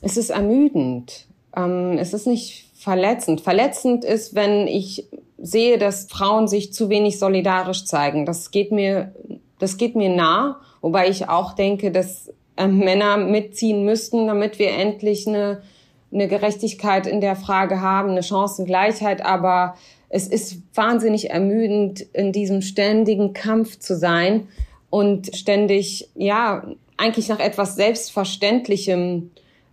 Es 0.00 0.16
ist 0.16 0.30
ermüdend. 0.30 1.26
Ähm, 1.56 1.98
es 1.98 2.12
ist 2.12 2.26
nicht 2.26 2.70
verletzend. 2.74 3.40
Verletzend 3.40 4.04
ist, 4.04 4.34
wenn 4.34 4.66
ich 4.66 5.06
sehe, 5.42 5.76
dass 5.76 6.06
Frauen 6.06 6.48
sich 6.48 6.72
zu 6.72 6.88
wenig 6.88 7.18
solidarisch 7.18 7.84
zeigen. 7.84 8.24
Das 8.24 8.50
geht 8.50 8.72
mir, 8.72 9.14
das 9.58 9.76
geht 9.76 9.96
mir 9.96 10.08
nah, 10.08 10.60
wobei 10.80 11.08
ich 11.08 11.28
auch 11.28 11.52
denke, 11.52 11.90
dass 11.90 12.32
äh, 12.56 12.66
Männer 12.66 13.18
mitziehen 13.18 13.84
müssten, 13.84 14.26
damit 14.26 14.58
wir 14.58 14.70
endlich 14.70 15.28
eine 15.28 15.60
eine 16.12 16.28
Gerechtigkeit 16.28 17.06
in 17.06 17.20
der 17.20 17.36
Frage 17.36 17.80
haben, 17.80 18.10
eine 18.10 18.22
Chancengleichheit, 18.22 19.24
aber 19.24 19.74
es 20.08 20.28
ist 20.28 20.58
wahnsinnig 20.74 21.30
ermüdend, 21.30 22.02
in 22.12 22.32
diesem 22.32 22.60
ständigen 22.60 23.32
Kampf 23.32 23.78
zu 23.78 23.96
sein 23.96 24.48
und 24.90 25.34
ständig, 25.34 26.08
ja, 26.14 26.64
eigentlich 26.98 27.28
nach 27.28 27.40
etwas 27.40 27.76
Selbstverständlichem 27.76 29.30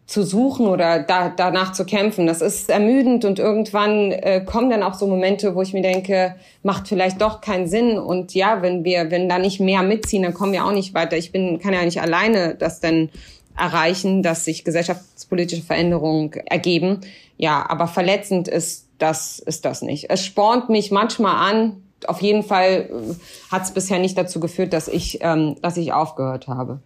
zu 0.10 0.24
suchen 0.24 0.66
oder 0.66 1.04
da, 1.04 1.30
danach 1.30 1.72
zu 1.72 1.86
kämpfen. 1.86 2.26
Das 2.26 2.42
ist 2.42 2.72
ermüdend 2.72 3.26
und 3.26 3.38
irgendwann 3.38 4.12
äh, 4.12 4.44
kommen 4.44 4.72
dann 4.72 4.82
auch 4.82 4.96
so 4.96 5.06
Momente, 5.06 5.54
wo 5.54 5.62
ich 5.62 5.72
mir 5.72 5.84
denke, 5.84 6.36
macht 6.64 6.88
vielleicht 6.88 7.22
doch 7.22 7.42
keinen 7.42 7.68
Sinn. 7.68 8.00
Und 8.00 8.34
ja, 8.34 8.64
wenn 8.64 8.84
wir, 8.84 9.12
wenn 9.12 9.30
da 9.30 9.38
nicht 9.38 9.60
mehr 9.60 9.84
mitziehen, 9.84 10.24
dann 10.24 10.34
kommen 10.34 10.52
wir 10.52 10.66
auch 10.66 10.72
nicht 10.72 10.96
weiter. 10.96 11.16
Ich 11.16 11.32
bin, 11.32 11.60
kann 11.60 11.74
ja 11.74 11.86
nicht 11.86 12.02
alleine 12.02 12.56
das 12.56 12.80
denn 12.80 13.10
erreichen, 13.56 14.24
dass 14.24 14.46
sich 14.46 14.66
gesellschaftspolitische 14.66 15.62
Veränderungen 15.62 16.32
ergeben. 16.48 17.02
Ja, 17.38 17.64
aber 17.70 17.86
verletzend 17.86 18.48
ist 18.48 18.88
das, 18.98 19.38
ist 19.38 19.64
das 19.64 19.84
nicht. 19.84 20.10
Es 20.10 20.26
spornt 20.26 20.70
mich 20.70 20.90
manchmal 20.90 21.36
an. 21.36 21.84
Auf 22.08 22.24
jeden 22.24 22.42
Fall 22.42 22.90
äh, 22.90 23.52
hat 23.52 23.62
es 23.62 23.72
bisher 23.72 24.00
nicht 24.00 24.18
dazu 24.18 24.40
geführt, 24.40 24.74
dass 24.74 24.88
ich, 24.88 25.20
ähm, 25.22 25.58
dass 25.62 25.78
ich 25.78 25.94
aufgehört 25.94 26.48
habe. 26.48 26.80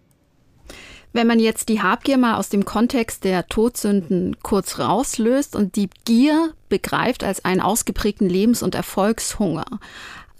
Wenn 1.14 1.28
man 1.28 1.38
jetzt 1.38 1.68
die 1.68 1.80
Habgier 1.80 2.18
mal 2.18 2.34
aus 2.34 2.48
dem 2.48 2.64
Kontext 2.64 3.22
der 3.22 3.46
Todsünden 3.46 4.36
kurz 4.42 4.80
rauslöst 4.80 5.54
und 5.54 5.76
die 5.76 5.88
Gier 6.04 6.52
begreift 6.68 7.22
als 7.22 7.44
einen 7.44 7.60
ausgeprägten 7.60 8.28
Lebens- 8.28 8.64
und 8.64 8.74
Erfolgshunger, 8.74 9.64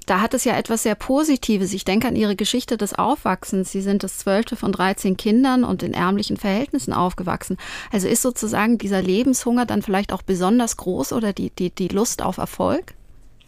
da 0.07 0.21
hat 0.21 0.35
es 0.35 0.43
ja 0.43 0.59
etwas 0.59 0.83
sehr 0.83 0.97
Positives. 0.97 1.73
Ich 1.75 1.85
denke 1.85 2.09
an 2.09 2.17
Ihre 2.17 2.35
Geschichte 2.35 2.77
des 2.77 2.93
Aufwachsens. 2.93 3.71
Sie 3.71 3.83
sind 3.83 4.03
das 4.03 4.19
zwölfte 4.19 4.57
von 4.57 4.73
13 4.73 5.17
Kindern 5.17 5.63
und 5.63 5.85
in 5.85 5.95
ärmlichen 5.95 6.37
Verhältnissen 6.37 6.93
aufgewachsen. 6.93 7.57
Also 7.93 8.09
ist 8.09 8.23
sozusagen 8.23 8.77
dieser 8.77 9.01
Lebenshunger 9.01 9.67
dann 9.67 9.81
vielleicht 9.81 10.13
auch 10.13 10.23
besonders 10.23 10.77
groß 10.77 11.13
oder 11.13 11.33
die, 11.33 11.51
die, 11.51 11.71
die 11.71 11.89
Lust 11.89 12.21
auf 12.21 12.39
Erfolg? 12.39 12.95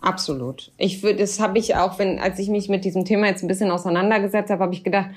Absolut. 0.01 0.71
Ich 0.79 1.03
würde, 1.03 1.19
das 1.19 1.41
habe 1.41 1.59
ich 1.59 1.75
auch, 1.75 1.99
wenn, 1.99 2.21
als 2.21 2.39
ich 2.39 2.49
mich 2.49 2.69
mit 2.69 2.85
diesem 2.85 3.05
Thema 3.05 3.27
jetzt 3.27 3.43
ein 3.43 3.49
bisschen 3.49 3.73
auseinandergesetzt 3.73 4.51
habe, 4.51 4.63
habe 4.63 4.75
ich 4.75 4.85
gedacht, 4.85 5.11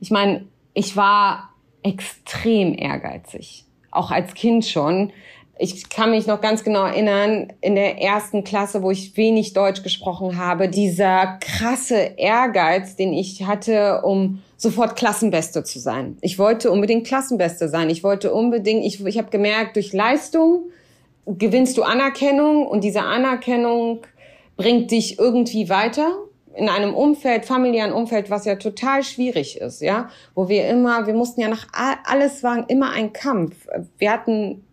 ich 0.00 0.10
meine, 0.10 0.44
ich 0.74 0.94
war 0.94 1.53
extrem 1.84 2.74
ehrgeizig. 2.74 3.64
Auch 3.92 4.10
als 4.10 4.34
Kind 4.34 4.66
schon 4.66 5.12
ich 5.58 5.88
kann 5.88 6.10
mich 6.10 6.26
noch 6.26 6.40
ganz 6.40 6.64
genau 6.64 6.84
erinnern, 6.84 7.52
in 7.60 7.76
der 7.76 8.00
ersten 8.00 8.42
Klasse, 8.42 8.82
wo 8.82 8.90
ich 8.90 9.16
wenig 9.16 9.52
Deutsch 9.52 9.82
gesprochen 9.82 10.36
habe, 10.36 10.68
dieser 10.68 11.38
krasse 11.40 12.14
Ehrgeiz, 12.16 12.96
den 12.96 13.12
ich 13.12 13.44
hatte, 13.44 14.02
um 14.02 14.42
sofort 14.56 14.96
Klassenbeste 14.96 15.62
zu 15.62 15.78
sein. 15.78 16.16
Ich 16.22 16.38
wollte 16.38 16.70
unbedingt 16.72 17.06
Klassenbeste 17.06 17.68
sein. 17.68 17.88
Ich 17.88 18.02
wollte 18.02 18.32
unbedingt, 18.34 18.84
ich, 18.84 19.04
ich 19.04 19.18
habe 19.18 19.30
gemerkt, 19.30 19.76
durch 19.76 19.92
Leistung 19.92 20.70
gewinnst 21.26 21.78
du 21.78 21.82
Anerkennung 21.82 22.66
und 22.66 22.82
diese 22.82 23.02
Anerkennung 23.02 24.00
bringt 24.56 24.90
dich 24.90 25.18
irgendwie 25.18 25.68
weiter 25.68 26.16
in 26.56 26.68
einem 26.68 26.94
Umfeld, 26.94 27.44
familiären 27.44 27.92
Umfeld, 27.92 28.30
was 28.30 28.44
ja 28.44 28.56
total 28.56 29.02
schwierig 29.02 29.60
ist, 29.60 29.80
ja, 29.80 30.08
wo 30.34 30.48
wir 30.48 30.68
immer, 30.68 31.06
wir 31.06 31.14
mussten 31.14 31.40
ja 31.40 31.48
nach 31.48 31.66
alles 32.04 32.42
war 32.42 32.68
immer 32.68 32.90
ein 32.90 33.12
Kampf. 33.12 33.54
Wir 33.98 34.12
hatten 34.12 34.64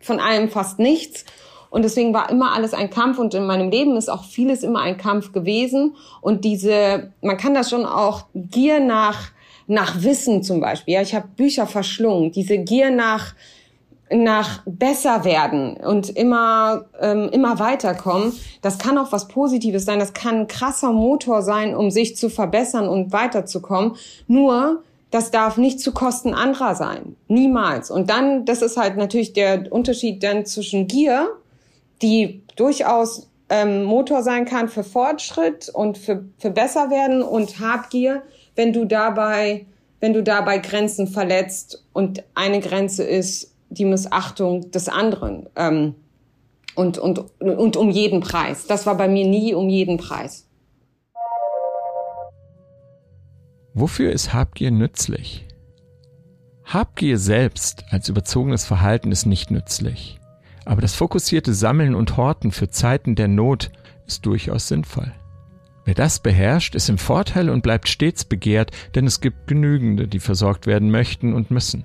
von 0.00 0.20
allem 0.20 0.48
fast 0.48 0.78
nichts. 0.78 1.24
Und 1.68 1.82
deswegen 1.82 2.14
war 2.14 2.30
immer 2.30 2.52
alles 2.54 2.74
ein 2.74 2.90
Kampf 2.90 3.18
und 3.18 3.34
in 3.34 3.44
meinem 3.44 3.70
Leben 3.70 3.96
ist 3.96 4.08
auch 4.08 4.24
vieles 4.24 4.62
immer 4.62 4.80
ein 4.80 4.96
Kampf 4.96 5.32
gewesen. 5.32 5.96
Und 6.20 6.44
diese, 6.44 7.12
man 7.20 7.36
kann 7.36 7.54
das 7.54 7.70
schon 7.70 7.84
auch 7.84 8.26
Gier 8.34 8.80
nach, 8.80 9.32
nach 9.66 10.02
Wissen 10.02 10.42
zum 10.42 10.60
Beispiel. 10.60 10.94
Ja, 10.94 11.02
ich 11.02 11.14
habe 11.14 11.28
Bücher 11.36 11.66
verschlungen. 11.66 12.30
Diese 12.30 12.58
Gier 12.58 12.90
nach, 12.90 13.34
nach 14.10 14.62
besser 14.66 15.24
werden 15.24 15.76
und 15.76 16.10
immer 16.10 16.86
ähm, 17.00 17.28
immer 17.32 17.58
weiterkommen, 17.58 18.32
das 18.62 18.78
kann 18.78 18.98
auch 18.98 19.10
was 19.10 19.26
Positives 19.28 19.84
sein. 19.84 19.98
Das 19.98 20.12
kann 20.12 20.40
ein 20.40 20.46
krasser 20.46 20.92
Motor 20.92 21.42
sein, 21.42 21.74
um 21.74 21.90
sich 21.90 22.16
zu 22.16 22.30
verbessern 22.30 22.88
und 22.88 23.12
weiterzukommen. 23.12 23.96
Nur 24.28 24.82
das 25.10 25.30
darf 25.30 25.56
nicht 25.56 25.80
zu 25.80 25.92
Kosten 25.92 26.34
anderer 26.34 26.74
sein. 26.74 27.16
Niemals. 27.28 27.90
Und 27.90 28.10
dann, 28.10 28.44
das 28.44 28.62
ist 28.62 28.76
halt 28.76 28.96
natürlich 28.96 29.32
der 29.32 29.72
Unterschied 29.72 30.22
dann 30.22 30.44
zwischen 30.46 30.86
Gier, 30.88 31.28
die 32.02 32.42
durchaus 32.56 33.28
ähm, 33.48 33.84
Motor 33.84 34.22
sein 34.22 34.44
kann 34.44 34.68
für 34.68 34.84
Fortschritt 34.84 35.68
und 35.68 35.98
für, 35.98 36.24
für 36.38 36.50
besser 36.50 36.90
werden 36.90 37.22
und 37.22 37.60
Habgier, 37.60 38.22
wenn 38.56 38.72
du 38.72 38.84
dabei, 38.84 39.66
wenn 40.00 40.12
du 40.12 40.22
dabei 40.22 40.58
Grenzen 40.58 41.06
verletzt 41.06 41.84
und 41.92 42.24
eine 42.34 42.60
Grenze 42.60 43.04
ist 43.04 43.55
die 43.68 43.84
Missachtung 43.84 44.70
des 44.70 44.88
anderen. 44.88 45.48
Ähm, 45.56 45.94
und, 46.74 46.98
und, 46.98 47.18
und 47.40 47.76
um 47.76 47.90
jeden 47.90 48.20
Preis. 48.20 48.66
Das 48.66 48.86
war 48.86 48.96
bei 48.96 49.08
mir 49.08 49.26
nie 49.26 49.54
um 49.54 49.68
jeden 49.68 49.96
Preis. 49.96 50.46
Wofür 53.72 54.12
ist 54.12 54.32
Habgier 54.32 54.70
nützlich? 54.70 55.46
Habgier 56.64 57.18
selbst 57.18 57.84
als 57.90 58.08
überzogenes 58.08 58.64
Verhalten 58.64 59.12
ist 59.12 59.26
nicht 59.26 59.50
nützlich, 59.50 60.18
aber 60.64 60.80
das 60.80 60.94
fokussierte 60.94 61.54
Sammeln 61.54 61.94
und 61.94 62.16
Horten 62.16 62.52
für 62.52 62.68
Zeiten 62.68 63.14
der 63.14 63.28
Not 63.28 63.70
ist 64.06 64.26
durchaus 64.26 64.68
sinnvoll. 64.68 65.12
Wer 65.84 65.94
das 65.94 66.18
beherrscht, 66.18 66.74
ist 66.74 66.88
im 66.88 66.98
Vorteil 66.98 67.48
und 67.48 67.62
bleibt 67.62 67.88
stets 67.88 68.24
begehrt, 68.24 68.72
denn 68.94 69.06
es 69.06 69.20
gibt 69.20 69.46
genügende, 69.46 70.08
die 70.08 70.18
versorgt 70.18 70.66
werden 70.66 70.90
möchten 70.90 71.32
und 71.32 71.52
müssen. 71.52 71.84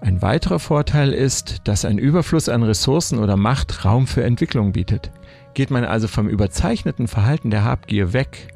Ein 0.00 0.22
weiterer 0.22 0.58
Vorteil 0.58 1.12
ist, 1.12 1.68
dass 1.68 1.84
ein 1.84 1.98
Überfluss 1.98 2.48
an 2.48 2.62
Ressourcen 2.62 3.18
oder 3.18 3.36
Macht 3.36 3.84
Raum 3.84 4.06
für 4.06 4.24
Entwicklung 4.24 4.72
bietet. 4.72 5.10
Geht 5.52 5.70
man 5.70 5.84
also 5.84 6.08
vom 6.08 6.26
überzeichneten 6.26 7.06
Verhalten 7.06 7.50
der 7.50 7.64
Habgier 7.64 8.14
weg 8.14 8.48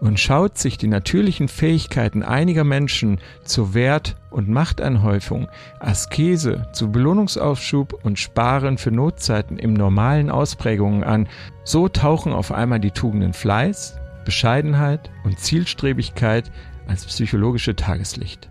und 0.00 0.20
schaut 0.20 0.58
sich 0.58 0.76
die 0.76 0.88
natürlichen 0.88 1.48
Fähigkeiten 1.48 2.22
einiger 2.22 2.64
Menschen 2.64 3.18
zur 3.44 3.72
Wert- 3.72 4.16
und 4.30 4.50
Machtanhäufung, 4.50 5.48
Askese, 5.78 6.66
zu 6.72 6.92
Belohnungsaufschub 6.92 7.98
und 8.04 8.18
Sparen 8.18 8.76
für 8.76 8.90
Notzeiten 8.90 9.58
im 9.58 9.72
normalen 9.72 10.30
Ausprägungen 10.30 11.02
an, 11.02 11.28
so 11.64 11.88
tauchen 11.88 12.32
auf 12.32 12.52
einmal 12.52 12.80
die 12.80 12.90
Tugenden 12.90 13.32
Fleiß, 13.32 13.98
Bescheidenheit 14.26 15.10
und 15.24 15.38
Zielstrebigkeit 15.38 16.50
als 16.86 17.06
psychologische 17.06 17.74
Tageslicht. 17.74 18.49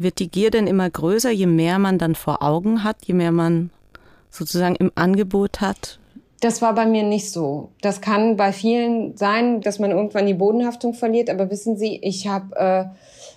Wird 0.00 0.18
die 0.18 0.30
Gier 0.30 0.50
denn 0.50 0.66
immer 0.66 0.88
größer, 0.88 1.30
je 1.30 1.44
mehr 1.44 1.78
man 1.78 1.98
dann 1.98 2.14
vor 2.14 2.42
Augen 2.42 2.84
hat, 2.84 3.04
je 3.04 3.12
mehr 3.12 3.32
man 3.32 3.68
sozusagen 4.30 4.74
im 4.76 4.90
Angebot 4.94 5.60
hat? 5.60 5.98
Das 6.40 6.62
war 6.62 6.74
bei 6.74 6.86
mir 6.86 7.02
nicht 7.02 7.30
so. 7.30 7.68
Das 7.82 8.00
kann 8.00 8.38
bei 8.38 8.54
vielen 8.54 9.18
sein, 9.18 9.60
dass 9.60 9.78
man 9.78 9.90
irgendwann 9.90 10.24
die 10.26 10.32
Bodenhaftung 10.32 10.94
verliert. 10.94 11.28
Aber 11.28 11.50
wissen 11.50 11.76
Sie, 11.76 12.00
ich 12.02 12.26
habe 12.26 12.56
äh, 12.56 12.84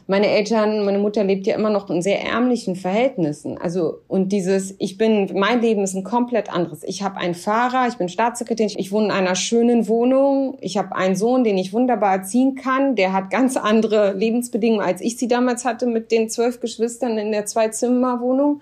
meine 0.08 0.28
Eltern, 0.28 0.84
meine 0.86 1.00
Mutter 1.00 1.24
lebt 1.24 1.48
ja 1.48 1.56
immer 1.56 1.70
noch 1.70 1.90
in 1.90 2.02
sehr 2.02 2.22
ärmlichen 2.24 2.76
Verhältnissen. 2.76 3.58
Also 3.58 4.00
und 4.08 4.32
dieses, 4.32 4.76
ich 4.80 4.98
bin, 4.98 5.30
mein 5.34 5.62
Leben 5.62 5.84
ist 5.84 5.96
ein 5.96 6.04
komplett 6.04 6.52
anderes. 6.54 6.84
Ich 6.84 7.04
habe 7.04 7.18
einen 7.18 7.36
Fahrer, 7.36 7.88
ich 7.88 7.96
bin 7.96 8.10
Staatssekretär, 8.10 8.68
ich 8.76 8.92
wohne 8.92 9.06
in 9.06 9.12
einer 9.12 9.36
schönen 9.36 9.88
Wohnung. 9.88 10.58
Ich 10.62 10.78
habe 10.78 10.96
einen 10.96 11.16
Sohn, 11.16 11.44
den 11.44 11.58
ich 11.58 11.74
wunderbar 11.74 12.14
erziehen 12.14 12.56
kann. 12.56 12.96
Der 12.96 13.14
hat 13.14 13.30
ganz 13.30 13.56
andere 13.56 14.14
Lebensbedingungen, 14.14 14.86
als 14.86 15.02
ich 15.02 15.18
sie 15.18 15.28
damals 15.28 15.64
hatte 15.64 15.86
mit 15.86 16.12
den 16.12 16.30
zwölf 16.30 16.60
Geschwistern 16.60 17.18
in 17.18 17.32
der 17.32 17.46
Zwei-Zimmer-Wohnung. 17.46 18.62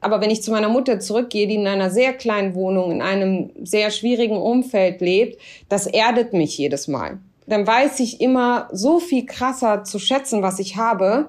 Aber 0.00 0.20
wenn 0.20 0.30
ich 0.30 0.42
zu 0.42 0.50
meiner 0.50 0.68
Mutter 0.68 0.98
zurückgehe, 0.98 1.46
die 1.46 1.54
in 1.54 1.66
einer 1.66 1.88
sehr 1.88 2.12
kleinen 2.12 2.54
Wohnung, 2.54 2.90
in 2.90 3.02
einem 3.02 3.50
sehr 3.62 3.90
schwierigen 3.90 4.36
Umfeld 4.36 5.00
lebt, 5.00 5.40
das 5.68 5.86
erdet 5.86 6.32
mich 6.32 6.58
jedes 6.58 6.88
Mal. 6.88 7.18
Dann 7.52 7.66
weiß 7.66 8.00
ich 8.00 8.22
immer 8.22 8.68
so 8.72 8.98
viel 8.98 9.26
krasser 9.26 9.84
zu 9.84 9.98
schätzen, 9.98 10.42
was 10.42 10.58
ich 10.58 10.76
habe, 10.76 11.28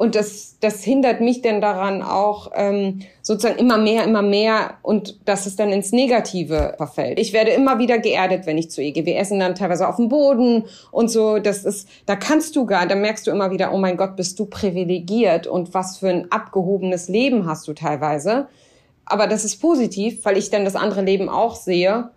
und 0.00 0.14
das, 0.14 0.56
das 0.60 0.82
hindert 0.82 1.20
mich 1.20 1.42
denn 1.42 1.60
daran 1.60 2.02
auch 2.02 2.52
ähm, 2.54 3.02
sozusagen 3.20 3.58
immer 3.58 3.76
mehr, 3.76 4.02
immer 4.04 4.22
mehr 4.22 4.78
und 4.80 5.20
dass 5.26 5.44
es 5.44 5.56
dann 5.56 5.72
ins 5.72 5.92
Negative 5.92 6.72
verfällt. 6.78 7.18
Ich 7.18 7.34
werde 7.34 7.50
immer 7.50 7.78
wieder 7.78 7.98
geerdet, 7.98 8.46
wenn 8.46 8.56
ich 8.56 8.70
zu 8.70 8.80
ihr 8.80 8.92
gehe. 8.92 9.04
Wir 9.04 9.18
essen 9.18 9.38
dann 9.38 9.54
teilweise 9.54 9.86
auf 9.86 9.96
dem 9.96 10.08
Boden 10.08 10.64
und 10.90 11.10
so. 11.10 11.38
Das 11.38 11.66
ist, 11.66 11.86
da 12.06 12.16
kannst 12.16 12.56
du 12.56 12.64
gar, 12.64 12.86
da 12.86 12.94
merkst 12.94 13.26
du 13.26 13.30
immer 13.30 13.50
wieder, 13.50 13.74
oh 13.74 13.76
mein 13.76 13.98
Gott, 13.98 14.16
bist 14.16 14.38
du 14.38 14.46
privilegiert 14.46 15.46
und 15.46 15.74
was 15.74 15.98
für 15.98 16.08
ein 16.08 16.32
abgehobenes 16.32 17.08
Leben 17.08 17.46
hast 17.46 17.68
du 17.68 17.74
teilweise. 17.74 18.48
Aber 19.04 19.26
das 19.26 19.44
ist 19.44 19.58
positiv, 19.58 20.24
weil 20.24 20.38
ich 20.38 20.48
dann 20.48 20.64
das 20.64 20.76
andere 20.76 21.02
Leben 21.02 21.28
auch 21.28 21.56
sehe 21.56 22.08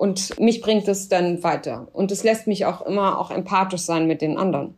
und 0.00 0.40
mich 0.40 0.62
bringt 0.62 0.88
es 0.88 1.10
dann 1.10 1.42
weiter. 1.42 1.88
Und 1.92 2.10
es 2.10 2.24
lässt 2.24 2.46
mich 2.46 2.64
auch 2.64 2.80
immer 2.86 3.18
auch 3.18 3.30
empathisch 3.30 3.82
sein 3.82 4.06
mit 4.06 4.22
den 4.22 4.38
anderen. 4.38 4.74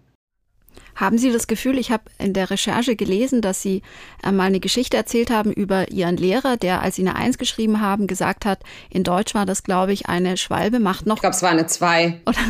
Haben 0.97 1.17
Sie 1.17 1.31
das 1.31 1.47
Gefühl, 1.47 1.79
ich 1.79 1.93
habe 1.93 2.03
in 2.19 2.33
der 2.33 2.51
Recherche 2.51 2.97
gelesen, 2.97 3.41
dass 3.41 3.63
Sie 3.63 3.83
äh, 4.25 4.33
mal 4.33 4.47
eine 4.47 4.59
Geschichte 4.59 4.97
erzählt 4.97 5.31
haben 5.31 5.53
über 5.53 5.93
Ihren 5.93 6.17
Lehrer, 6.17 6.57
der, 6.57 6.83
als 6.83 6.97
Sie 6.97 7.03
eine 7.03 7.15
Eins 7.15 7.39
geschrieben 7.39 7.81
haben, 7.81 8.09
gesagt 8.09 8.45
hat, 8.45 8.65
in 8.91 9.05
Deutsch 9.05 9.33
war 9.33 9.47
das, 9.47 9.63
glaube 9.63 9.93
ich, 9.93 10.09
eine 10.09 10.37
Schwalbe 10.37 10.81
macht 10.81 11.07
noch. 11.07 11.17
Ich 11.17 11.21
glaube, 11.21 11.37
es 11.37 11.43
war 11.43 11.51
eine 11.51 11.67
Zwei. 11.67 12.21
Oder 12.27 12.41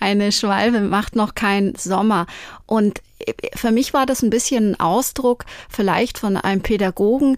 eine 0.00 0.32
Schwalbe 0.32 0.80
macht 0.80 1.14
noch 1.14 1.34
kein 1.34 1.74
Sommer. 1.76 2.26
Und 2.64 3.02
äh, 3.18 3.34
für 3.54 3.70
mich 3.70 3.92
war 3.92 4.06
das 4.06 4.22
ein 4.22 4.30
bisschen 4.30 4.70
ein 4.70 4.80
Ausdruck 4.80 5.44
vielleicht 5.68 6.16
von 6.16 6.38
einem 6.38 6.62
Pädagogen, 6.62 7.36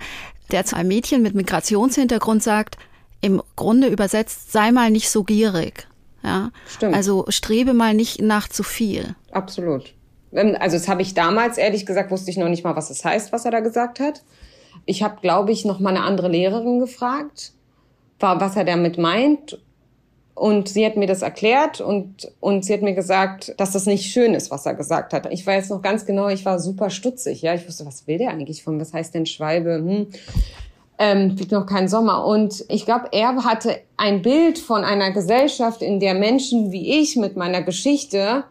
der 0.53 0.65
zu 0.65 0.77
einem 0.77 0.89
Mädchen 0.89 1.23
mit 1.23 1.35
Migrationshintergrund 1.35 2.41
sagt, 2.41 2.79
im 3.25 3.43
Grunde 3.57 3.89
übersetzt, 3.89 4.53
sei 4.53 4.71
mal 4.71 4.91
nicht 4.91 5.09
so 5.09 5.25
gierig. 5.25 5.89
Ja, 6.23 6.51
Stimmt. 6.69 6.95
Also 6.95 7.25
strebe 7.29 7.73
mal 7.73 7.95
nicht 7.95 8.21
nach 8.21 8.49
zu 8.49 8.63
viel. 8.63 9.15
Absolut. 9.33 9.95
Ähm, 10.33 10.57
also 10.61 10.77
das 10.77 10.89
habe 10.89 11.01
ich 11.01 11.15
damals, 11.15 11.57
ehrlich 11.57 11.87
gesagt, 11.87 12.11
wusste 12.11 12.31
ich 12.31 12.37
noch 12.37 12.49
nicht 12.49 12.65
mal, 12.65 12.77
was 12.77 12.91
es 12.91 12.99
das 12.99 13.05
heißt, 13.05 13.33
was 13.33 13.47
er 13.47 13.51
da 13.51 13.61
gesagt 13.61 13.99
hat. 13.99 14.23
Ich 14.85 15.03
habe, 15.03 15.21
glaube 15.23 15.53
ich, 15.53 15.65
noch 15.65 15.81
mal 15.81 15.91
eine 15.91 16.03
andere 16.03 16.29
Lehrerin 16.29 16.81
gefragt, 16.81 17.53
was 18.21 18.57
er 18.57 18.65
damit 18.65 18.99
meint. 18.99 19.59
Und 20.35 20.69
sie 20.69 20.85
hat 20.85 20.97
mir 20.97 21.07
das 21.07 21.23
erklärt 21.23 21.81
und, 21.81 22.33
und 22.41 22.65
sie 22.65 22.75
hat 22.75 22.83
mir 22.83 22.95
gesagt, 22.95 23.55
dass 23.57 23.71
das 23.71 23.87
nicht 23.87 24.11
schön 24.11 24.35
ist, 24.35 24.51
was 24.51 24.67
er 24.67 24.75
gesagt 24.75 25.13
hat. 25.13 25.33
Ich 25.33 25.47
weiß 25.47 25.71
noch 25.71 25.81
ganz 25.81 26.07
genau, 26.07 26.29
ich 26.29 26.45
war 26.45 26.59
super 26.59 26.91
stutzig. 26.91 27.41
Ja, 27.43 27.55
ich 27.55 27.67
wusste, 27.69 27.87
was 27.87 28.09
will 28.09 28.19
der 28.19 28.31
eigentlich 28.31 28.65
von, 28.65 28.81
was 28.81 28.93
heißt 28.93 29.15
denn 29.15 29.27
Schwalbe? 29.27 29.75
Hm. 29.77 30.09
Ähm, 31.05 31.37
noch 31.51 31.67
kein 31.67 31.87
Sommer. 31.87 32.25
Und 32.25 32.65
ich 32.69 32.87
glaube, 32.87 33.09
er 33.13 33.45
hatte 33.45 33.79
ein 33.99 34.23
Bild 34.23 34.59
von 34.59 34.85
einer 34.85 35.11
Gesellschaft, 35.11 35.83
in 35.83 36.01
der 36.01 36.15
Menschen 36.15 36.73
wie 36.73 36.99
ich 36.99 37.17
mit 37.17 37.37
meiner 37.37 37.61
Geschichte 37.61 38.45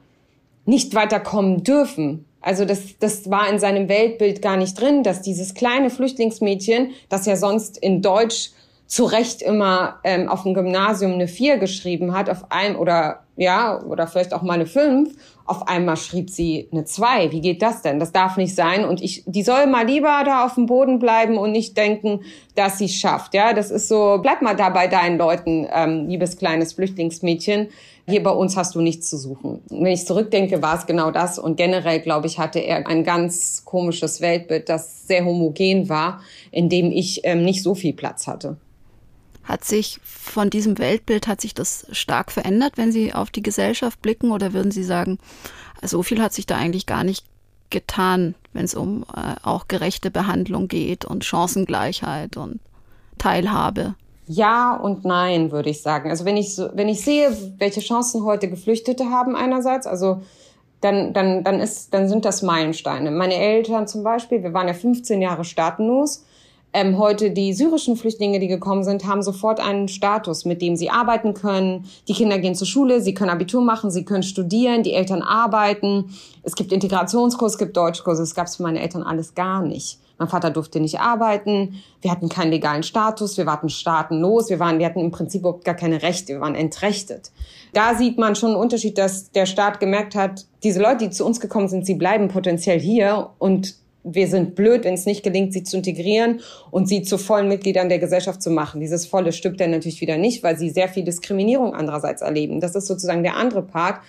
nicht 0.66 0.94
weiterkommen 0.94 1.64
dürfen. 1.64 2.26
Also 2.42 2.66
das, 2.66 3.00
das 3.00 3.32
war 3.32 3.50
in 3.50 3.58
seinem 3.58 3.90
Weltbild 3.90 4.44
gar 4.44 4.58
nicht 4.58 4.80
drin, 4.80 5.02
dass 5.02 5.24
dieses 5.24 5.56
kleine 5.56 5.90
Flüchtlingsmädchen, 5.90 6.92
das 7.10 7.26
ja 7.26 7.38
sonst 7.38 7.80
in 7.80 8.04
Deutsch 8.04 8.52
zu 8.86 9.06
Recht 9.06 9.42
immer 9.42 10.00
ähm, 10.04 10.30
auf 10.30 10.44
dem 10.44 10.54
Gymnasium 10.54 11.14
eine 11.14 11.28
Vier 11.28 11.58
geschrieben 11.58 12.14
hat, 12.14 12.30
auf 12.30 12.52
einem 12.52 12.76
oder 12.76 13.24
ja 13.36 13.82
oder 13.82 14.06
vielleicht 14.06 14.32
auch 14.32 14.44
mal 14.44 14.54
eine 14.54 14.68
Fünf, 14.68 15.16
auf 15.46 15.68
einmal 15.68 15.98
schrieb 15.98 16.30
sie 16.30 16.68
eine 16.72 16.86
Zwei. 16.86 17.32
Wie 17.32 17.42
geht 17.42 17.62
das 17.62 17.82
denn? 17.82 18.00
Das 18.00 18.12
darf 18.12 18.38
nicht 18.38 18.56
sein. 18.56 18.86
Und 18.86 19.02
ich, 19.02 19.24
die 19.26 19.44
soll 19.44 19.68
mal 19.68 19.86
lieber 19.86 20.24
da 20.26 20.46
auf 20.46 20.56
dem 20.56 20.66
Boden 20.66 21.00
bleiben 21.00 21.38
und 21.38 21.52
nicht 21.52 21.76
denken, 21.78 22.22
dass 22.56 22.78
sie 22.78 22.90
schafft. 22.90 23.34
Ja, 23.34 23.54
das 23.54 23.72
ist 23.72 23.88
so. 23.88 24.20
Bleib 24.22 24.42
mal 24.42 24.56
da 24.56 24.70
bei 24.70 24.88
deinen 24.88 25.18
Leuten, 25.18 25.68
ähm, 25.72 26.08
liebes 26.08 26.38
kleines 26.38 26.74
Flüchtlingsmädchen 26.74 27.68
hier 28.08 28.22
bei 28.22 28.32
uns 28.32 28.58
hast 28.58 28.76
du 28.76 28.82
nichts 28.82 29.10
zu 29.10 29.18
suchen. 29.18 29.62
Wenn 29.70 29.88
ich 29.88 30.06
zurückdenke, 30.06 30.62
war 30.62 30.78
es 30.78 30.86
genau 30.86 31.12
das. 31.12 31.40
Und 31.40 31.56
generell, 31.56 32.02
glaube 32.02 32.28
ich, 32.28 32.38
hatte 32.38 32.60
er 32.60 32.86
ein 32.88 33.04
ganz 33.04 33.64
komisches 33.64 34.20
Weltbild, 34.20 34.68
das 34.68 35.08
sehr 35.08 35.24
homogen 35.24 35.88
war, 35.88 36.22
in 36.52 36.70
dem 36.70 36.92
ich 36.92 37.22
ähm, 37.24 37.44
nicht 37.44 37.64
so 37.64 37.76
viel 37.76 37.94
Platz 37.94 38.28
hatte. 38.28 38.58
Hat 39.44 39.66
sich 39.66 40.00
von 40.04 40.50
diesem 40.50 40.78
Weltbild, 40.78 41.28
hat 41.28 41.42
sich 41.42 41.54
das 41.54 41.86
stark 41.92 42.32
verändert, 42.32 42.74
wenn 42.78 42.92
Sie 42.92 43.14
auf 43.14 43.30
die 43.30 43.44
Gesellschaft 43.44 44.02
blicken? 44.02 44.32
Oder 44.32 44.54
würden 44.54 44.72
Sie 44.72 44.84
sagen, 44.84 45.20
so 45.82 46.02
viel 46.04 46.22
hat 46.22 46.34
sich 46.34 46.46
da 46.46 46.56
eigentlich 46.56 46.86
gar 46.86 47.04
nicht 47.04 47.26
getan, 47.70 48.36
wenn 48.54 48.66
es 48.66 48.76
um 48.76 49.04
äh, 49.16 49.36
auch 49.44 49.68
gerechte 49.68 50.12
Behandlung 50.12 50.68
geht 50.68 51.04
und 51.04 51.26
Chancengleichheit 51.26 52.38
und 52.38 52.60
Teilhabe? 53.18 53.96
Ja 54.28 54.76
und 54.76 55.04
nein, 55.04 55.52
würde 55.52 55.70
ich 55.70 55.82
sagen. 55.82 56.10
Also 56.10 56.24
wenn 56.24 56.38
ich 56.38 56.56
so, 56.56 56.70
wenn 56.74 56.88
ich 56.88 57.04
sehe, 57.04 57.36
welche 57.58 57.82
Chancen 57.82 58.24
heute 58.24 58.50
Geflüchtete 58.50 59.10
haben 59.10 59.36
einerseits, 59.36 59.86
also 59.86 60.22
dann, 60.80 61.14
dann, 61.14 61.44
dann 61.44 61.60
ist, 61.60 61.94
dann 61.94 62.08
sind 62.08 62.26
das 62.26 62.42
Meilensteine. 62.42 63.12
Meine 63.12 63.36
Eltern 63.36 63.88
zum 63.88 64.04
Beispiel, 64.04 64.44
wir 64.44 64.54
waren 64.54 64.68
ja 64.68 64.74
15 64.74 65.22
Jahre 65.22 65.44
staatenlos. 65.44 66.26
Ähm, 66.76 66.98
heute 66.98 67.30
die 67.30 67.54
syrischen 67.54 67.96
Flüchtlinge, 67.96 68.40
die 68.40 68.48
gekommen 68.48 68.84
sind, 68.84 69.06
haben 69.06 69.22
sofort 69.22 69.60
einen 69.60 69.88
Status, 69.88 70.44
mit 70.44 70.62
dem 70.62 70.76
sie 70.76 70.90
arbeiten 70.90 71.36
können. 71.36 71.86
Die 72.08 72.14
Kinder 72.14 72.40
gehen 72.40 72.56
zur 72.56 72.66
Schule, 72.66 73.00
sie 73.00 73.14
können 73.14 73.30
Abitur 73.30 73.62
machen, 73.62 73.92
sie 73.92 74.06
können 74.06 74.24
studieren, 74.24 74.82
die 74.82 74.94
Eltern 74.94 75.22
arbeiten. 75.22 76.16
Es 76.42 76.56
gibt 76.56 76.72
Integrationskurs, 76.72 77.54
es 77.54 77.58
gibt 77.60 77.78
Deutschkurse. 77.78 78.24
Das 78.24 78.34
gab 78.34 78.48
es 78.48 78.56
für 78.56 78.64
meine 78.64 78.82
Eltern 78.82 79.04
alles 79.04 79.36
gar 79.36 79.62
nicht. 79.62 80.00
Mein 80.18 80.30
Vater 80.30 80.52
durfte 80.52 80.80
nicht 80.80 81.00
arbeiten. 81.00 81.84
Wir 82.02 82.10
hatten 82.10 82.30
keinen 82.30 82.52
legalen 82.52 82.84
Status. 82.84 83.38
Wir 83.38 83.46
waren 83.46 83.70
staatenlos. 83.70 84.50
Wir 84.50 84.60
waren, 84.60 84.80
wir 84.80 84.86
hatten 84.86 85.00
im 85.00 85.12
Prinzip 85.12 85.42
überhaupt 85.42 85.66
gar 85.66 85.76
keine 85.76 86.02
Rechte. 86.02 86.34
Wir 86.34 86.42
waren 86.42 86.56
entrechtet. 86.56 87.32
Da 87.74 87.96
sieht 87.96 88.18
man 88.18 88.36
schon 88.36 88.52
einen 88.52 88.60
Unterschied, 88.60 88.98
dass 88.98 89.32
der 89.32 89.46
Staat 89.46 89.80
gemerkt 89.80 90.16
hat, 90.16 90.46
diese 90.64 90.82
Leute, 90.82 91.06
die 91.06 91.10
zu 91.10 91.26
uns 91.26 91.40
gekommen 91.40 91.68
sind, 91.68 91.86
sie 91.86 91.96
bleiben 91.96 92.30
potenziell 92.30 92.80
hier 92.80 93.32
und 93.38 93.76
wir 94.04 94.28
sind 94.28 94.56
blöd, 94.56 94.84
wenn 94.84 94.94
es 94.94 95.06
nicht 95.06 95.24
gelingt, 95.24 95.54
sie 95.54 95.64
zu 95.64 95.78
integrieren 95.78 96.42
und 96.72 96.88
sie 96.88 97.04
zu 97.04 97.18
vollen 97.18 97.48
Mitgliedern 97.48 97.90
der 97.90 98.00
Gesellschaft 98.00 98.42
zu 98.42 98.52
machen. 98.52 98.82
Dieses 98.82 99.06
volle 99.06 99.32
stimmt 99.32 99.60
dann 99.60 99.72
natürlich 99.72 100.02
wieder 100.02 100.18
nicht, 100.18 100.44
weil 100.44 100.58
sie 100.58 100.70
sehr 100.70 100.90
viel 100.90 101.04
Diskriminierung 101.04 101.74
andererseits 101.74 102.22
erleben. 102.22 102.60
Das 102.60 102.76
ist 102.76 102.88
sozusagen 102.88 103.24
der 103.24 103.38
andere 103.38 103.64
Part 103.64 104.02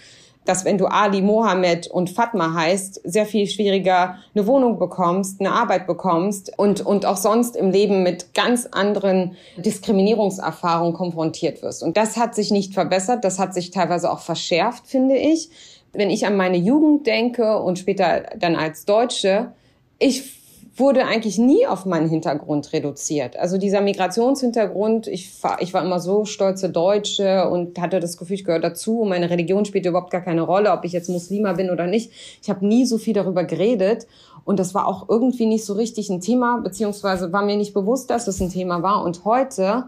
dass 0.45 0.65
wenn 0.65 0.79
du 0.79 0.87
Ali, 0.87 1.23
Mohammed 1.23 1.87
und 1.87 2.11
Fatma 2.11 2.55
heißt, 2.55 3.01
sehr 3.05 3.27
viel 3.27 3.47
schwieriger 3.47 4.19
eine 4.35 4.47
Wohnung 4.47 4.79
bekommst, 4.79 5.41
eine 5.41 5.53
Arbeit 5.53 5.87
bekommst 5.87 6.53
und, 6.59 6.85
und 6.85 7.07
auch 7.07 7.17
sonst 7.17 7.57
im 7.57 7.71
Leben 7.71 8.03
mit 8.03 8.35
ganz 8.35 8.67
anderen 8.71 9.37
Diskriminierungserfahrungen 9.57 10.95
konfrontiert 10.95 11.63
wirst. 11.63 11.83
Und 11.83 11.97
das 11.97 12.17
hat 12.17 12.35
sich 12.35 12.51
nicht 12.51 12.75
verbessert, 12.75 13.25
das 13.25 13.39
hat 13.39 13.55
sich 13.55 13.71
teilweise 13.71 14.11
auch 14.11 14.21
verschärft, 14.21 14.87
finde 14.87 15.17
ich. 15.17 15.51
Wenn 15.93 16.11
ich 16.11 16.27
an 16.27 16.37
meine 16.37 16.57
Jugend 16.57 17.07
denke 17.07 17.59
und 17.59 17.79
später 17.79 18.25
dann 18.37 18.57
als 18.57 18.85
Deutsche, 18.85 19.53
ich 19.99 20.35
wurde 20.77 21.05
eigentlich 21.05 21.39
nie 21.39 21.67
auf 21.67 21.87
meinen 21.87 22.09
Hintergrund 22.09 22.73
reduziert. 22.73 23.37
Also 23.37 23.59
dieser 23.59 23.81
Migrationshintergrund, 23.81 25.07
ich 25.07 25.43
war, 25.43 25.63
ich 25.63 25.73
war 25.73 25.85
immer 25.85 26.01
so 26.01 26.25
stolze 26.25 26.69
Deutsche 26.69 27.49
und 27.49 27.81
hatte 27.81 28.01
das 28.01 28.17
Gefühl, 28.17 28.35
ich 28.35 28.45
gehöre 28.45 28.61
dazu. 28.61 29.05
Meine 29.09 29.31
Religion 29.31 29.65
spielt 29.65 29.87
überhaupt 29.87 30.11
gar 30.11 30.23
keine 30.23 30.43
Rolle, 30.43 30.73
ob 30.73 30.85
ich 30.85 30.93
jetzt 30.93 31.09
Muslima 31.09 31.53
bin 31.53 31.71
oder 31.71 31.87
nicht. 31.87 32.11
Ich 32.43 32.51
habe 32.51 32.67
nie 32.67 32.87
so 32.87 32.99
viel 32.99 33.15
darüber 33.15 33.45
geredet 33.45 34.09
und 34.45 34.59
das 34.59 34.75
war 34.75 34.89
auch 34.89 35.09
irgendwie 35.09 35.47
nicht 35.47 35.65
so 35.65 35.75
richtig 35.75 36.11
ein 36.11 36.21
Thema, 36.21 36.59
beziehungsweise 36.59 37.33
war 37.33 37.45
mir 37.45 37.57
nicht 37.57 37.73
bewusst, 37.73 38.11
dass 38.11 38.27
es 38.27 38.41
ein 38.41 38.51
Thema 38.51 38.83
war. 38.83 39.05
Und 39.05 39.25
heute 39.25 39.85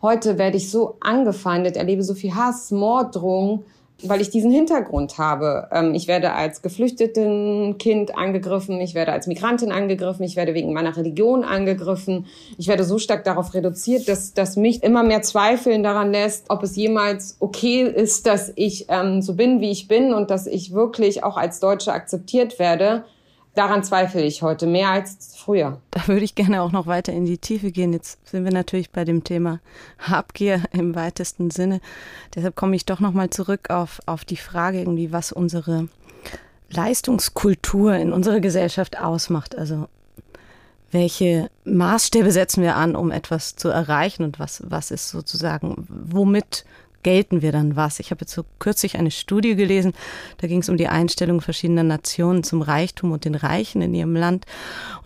Heute 0.00 0.38
werde 0.38 0.56
ich 0.56 0.70
so 0.70 0.94
angefeindet, 1.00 1.76
erlebe 1.76 2.04
so 2.04 2.14
viel 2.14 2.32
Hass, 2.36 2.70
Morddrohungen, 2.70 3.64
weil 4.02 4.20
ich 4.20 4.30
diesen 4.30 4.50
Hintergrund 4.50 5.18
habe. 5.18 5.68
Ähm, 5.72 5.94
ich 5.94 6.06
werde 6.06 6.32
als 6.32 6.62
Geflüchtetenkind 6.62 8.16
angegriffen, 8.16 8.80
ich 8.80 8.94
werde 8.94 9.12
als 9.12 9.26
Migrantin 9.26 9.72
angegriffen, 9.72 10.24
ich 10.24 10.36
werde 10.36 10.54
wegen 10.54 10.72
meiner 10.72 10.96
Religion 10.96 11.44
angegriffen. 11.44 12.26
Ich 12.58 12.68
werde 12.68 12.84
so 12.84 12.98
stark 12.98 13.24
darauf 13.24 13.54
reduziert, 13.54 14.08
dass, 14.08 14.34
dass 14.34 14.56
mich 14.56 14.82
immer 14.82 15.02
mehr 15.02 15.22
zweifeln 15.22 15.82
daran 15.82 16.12
lässt, 16.12 16.46
ob 16.48 16.62
es 16.62 16.76
jemals 16.76 17.36
okay 17.40 17.82
ist, 17.82 18.26
dass 18.26 18.52
ich 18.54 18.86
ähm, 18.88 19.22
so 19.22 19.34
bin, 19.34 19.60
wie 19.60 19.70
ich 19.70 19.88
bin 19.88 20.12
und 20.12 20.30
dass 20.30 20.46
ich 20.46 20.72
wirklich 20.72 21.24
auch 21.24 21.36
als 21.36 21.60
Deutsche 21.60 21.92
akzeptiert 21.92 22.58
werde. 22.58 23.04
Daran 23.58 23.82
zweifle 23.82 24.22
ich 24.22 24.42
heute 24.42 24.68
mehr 24.68 24.90
als 24.90 25.34
früher. 25.36 25.80
Da 25.90 26.06
würde 26.06 26.24
ich 26.24 26.36
gerne 26.36 26.62
auch 26.62 26.70
noch 26.70 26.86
weiter 26.86 27.12
in 27.12 27.24
die 27.24 27.38
Tiefe 27.38 27.72
gehen. 27.72 27.92
Jetzt 27.92 28.24
sind 28.28 28.44
wir 28.44 28.52
natürlich 28.52 28.90
bei 28.90 29.04
dem 29.04 29.24
Thema 29.24 29.58
Habgier 29.98 30.62
im 30.70 30.94
weitesten 30.94 31.50
Sinne. 31.50 31.80
Deshalb 32.36 32.54
komme 32.54 32.76
ich 32.76 32.86
doch 32.86 33.00
noch 33.00 33.12
mal 33.12 33.30
zurück 33.30 33.70
auf, 33.70 33.98
auf 34.06 34.24
die 34.24 34.36
Frage 34.36 34.78
irgendwie, 34.78 35.10
was 35.10 35.32
unsere 35.32 35.88
Leistungskultur 36.70 37.96
in 37.96 38.12
unserer 38.12 38.38
Gesellschaft 38.38 39.00
ausmacht. 39.00 39.58
Also 39.58 39.88
welche 40.92 41.50
Maßstäbe 41.64 42.30
setzen 42.30 42.62
wir 42.62 42.76
an, 42.76 42.94
um 42.94 43.10
etwas 43.10 43.56
zu 43.56 43.70
erreichen 43.70 44.22
und 44.22 44.38
was, 44.38 44.62
was 44.68 44.92
ist 44.92 45.08
sozusagen, 45.08 45.84
womit 45.88 46.64
gelten 47.08 47.40
wir 47.40 47.52
dann 47.52 47.74
was? 47.74 48.00
Ich 48.00 48.10
habe 48.10 48.20
jetzt 48.20 48.34
so 48.34 48.44
kürzlich 48.58 48.98
eine 48.98 49.10
Studie 49.10 49.56
gelesen, 49.56 49.94
da 50.36 50.46
ging 50.46 50.60
es 50.60 50.68
um 50.68 50.76
die 50.76 50.88
Einstellung 50.88 51.40
verschiedener 51.40 51.82
Nationen 51.82 52.44
zum 52.44 52.60
Reichtum 52.60 53.12
und 53.12 53.24
den 53.24 53.34
Reichen 53.34 53.80
in 53.80 53.94
ihrem 53.94 54.14
Land. 54.14 54.44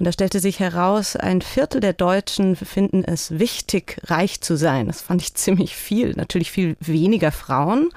Und 0.00 0.04
da 0.04 0.10
stellte 0.10 0.40
sich 0.40 0.58
heraus, 0.58 1.14
ein 1.14 1.42
Viertel 1.42 1.80
der 1.80 1.92
Deutschen 1.92 2.56
finden 2.56 3.04
es 3.04 3.38
wichtig, 3.38 4.00
reich 4.06 4.40
zu 4.40 4.56
sein. 4.56 4.88
Das 4.88 5.00
fand 5.00 5.22
ich 5.22 5.34
ziemlich 5.44 5.76
viel. 5.76 6.14
Natürlich 6.14 6.50
viel 6.50 6.76
weniger 6.80 7.30
Frauen. 7.30 7.90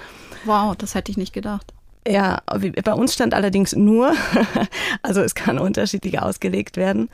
Wow, 0.43 0.75
das 0.75 0.93
hätte 0.93 1.09
ich 1.09 1.17
nicht 1.17 1.33
gedacht. 1.33 1.74
Ja, 2.07 2.41
bei 2.83 2.93
uns 2.93 3.15
stand 3.15 3.33
allerdings 3.33 3.75
nur, 3.75 4.13
also 5.01 5.21
es 5.21 5.33
kann 5.33 5.57
unterschiedlich 5.57 6.19
ausgelegt 6.19 6.77
werden. 6.77 7.09